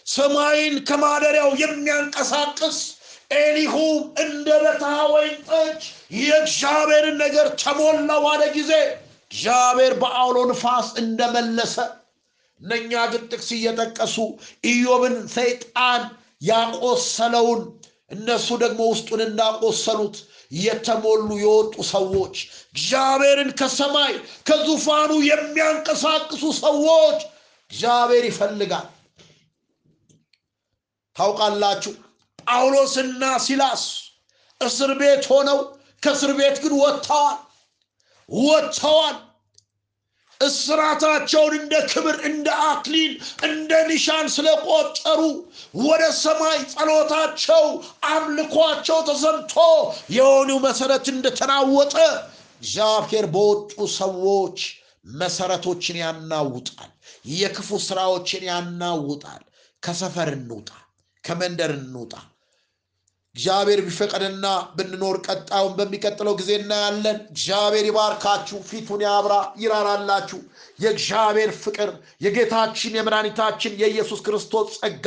ሰማይን 0.09 0.75
ከማደሪያው 0.89 1.51
የሚያንቀሳቅስ 1.63 2.77
ኤሊሁም 3.37 3.97
እንደ 4.23 4.49
በታ 4.63 4.85
ወይን 5.13 5.35
ጠጅ 5.49 5.81
የእግዚአብሔርን 6.19 7.17
ነገር 7.25 7.47
ተሞላ 7.63 8.11
ባለ 8.25 8.43
ጊዜ 8.57 8.73
እግዚአብሔር 9.31 9.95
በአውሎ 10.03 10.39
ንፋስ 10.51 10.89
እንደመለሰ 11.03 11.77
እነኛ 12.61 12.93
ግን 13.13 13.25
ጥቅስ 13.31 13.51
እየጠቀሱ 13.57 14.17
ኢዮብን 14.71 15.17
ሰይጣን 15.35 16.03
ያቆሰለውን 16.49 17.61
እነሱ 18.11 18.49
ደግሞ 18.63 18.81
ውስጡን 18.93 19.21
እንዳቆሰሉት 19.27 20.17
የተሞሉ 20.51 21.29
የወጡ 21.41 21.75
ሰዎች 21.91 22.37
እግዚአብሔርን 22.73 23.51
ከሰማይ 23.61 24.15
ከዙፋኑ 24.49 25.11
የሚያንቀሳቅሱ 25.29 26.43
ሰዎች 26.61 27.19
እግዚአብሔር 27.71 28.25
ይፈልጋል። 28.29 28.87
ታውቃላችሁ 31.17 31.93
ጳውሎስና 32.47 33.25
ሲላስ 33.47 33.83
እስር 34.61 34.91
ቤት 35.01 35.25
ሆነው 35.31 35.59
ከእስር 36.03 36.33
ቤት 36.39 36.57
ግን 36.63 36.75
ወጥተዋል 36.83 37.39
ወጥተዋል። 38.29 39.17
እስራታቸውን 40.41 41.55
እንደ 41.59 41.75
ክብር 41.91 42.17
እንደ 42.29 42.49
አክሊል 42.67 43.13
እንደ 43.49 43.71
ኒሻን 43.89 44.27
ስለቆጠሩ 44.35 45.21
ወደ 45.83 46.03
ሰማይ 46.21 46.59
ጸሎታቸው 46.75 47.65
አምልኳቸው 48.11 48.99
ተሰምቶ 49.09 49.55
የሆኒው 50.17 50.61
መሰረት 50.67 51.07
እንደተናወጠ 51.15 51.97
እግዚአብሔር 52.63 53.27
በወጡ 53.35 53.73
ሰዎች 53.99 54.61
መሰረቶችን 55.19 55.99
ያናውጣል። 56.03 56.91
የክፉ 57.35 57.79
ስራዎችን 57.85 58.43
ያናውጣል። 58.51 59.43
ከሰፈር 59.83 60.31
እንውጣ፣ 60.37 60.71
ከመንደር 61.25 61.73
እንውጣ። 61.79 62.15
እግዚአብሔር 63.39 63.81
ቢፈቀድና 63.87 64.47
ብንኖር 64.77 65.17
ቀጣዩን 65.27 65.75
በሚቀጥለው 65.77 66.35
ጊዜ 66.39 66.51
እናያለን። 66.59 67.19
እግዚአብሔር 67.29 67.85
ይባርካችሁ፣ 67.89 68.57
ፊቱን 68.69 69.01
ያብራ፣ 69.07 69.35
ይራራላችሁ። 69.63 70.39
የእግዚአብሔር 70.79 71.51
ፍቅር 71.61 71.89
የጌታችን 72.25 72.97
የመድኃኒታችን 72.99 73.73
የኢየሱስ 73.83 74.21
ክርስቶስ 74.27 74.69
ጸጋ 74.79 75.07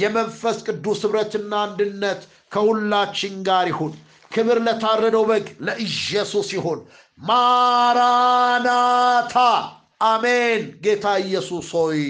የመንፈስ 0.00 0.56
ቅዱስ 0.68 0.98
ኅብረትና 1.04 1.52
አንድነት 1.66 2.20
ከሁላችን 2.52 3.34
ጋር 3.46 3.64
ይሁን። 3.72 3.92
ክብር 4.30 4.58
ለታረደው 4.66 5.22
በግ 5.28 5.46
ለኢየሱስ 5.66 6.48
ይሁን። 6.56 6.80
ማራናታ 7.28 9.34
አሜን። 10.06 10.62
ጌታ 10.82 11.04
ኢየሱስ 11.24 11.66
ሆይ 11.76 12.00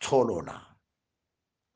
ቶሎና 0.00 0.48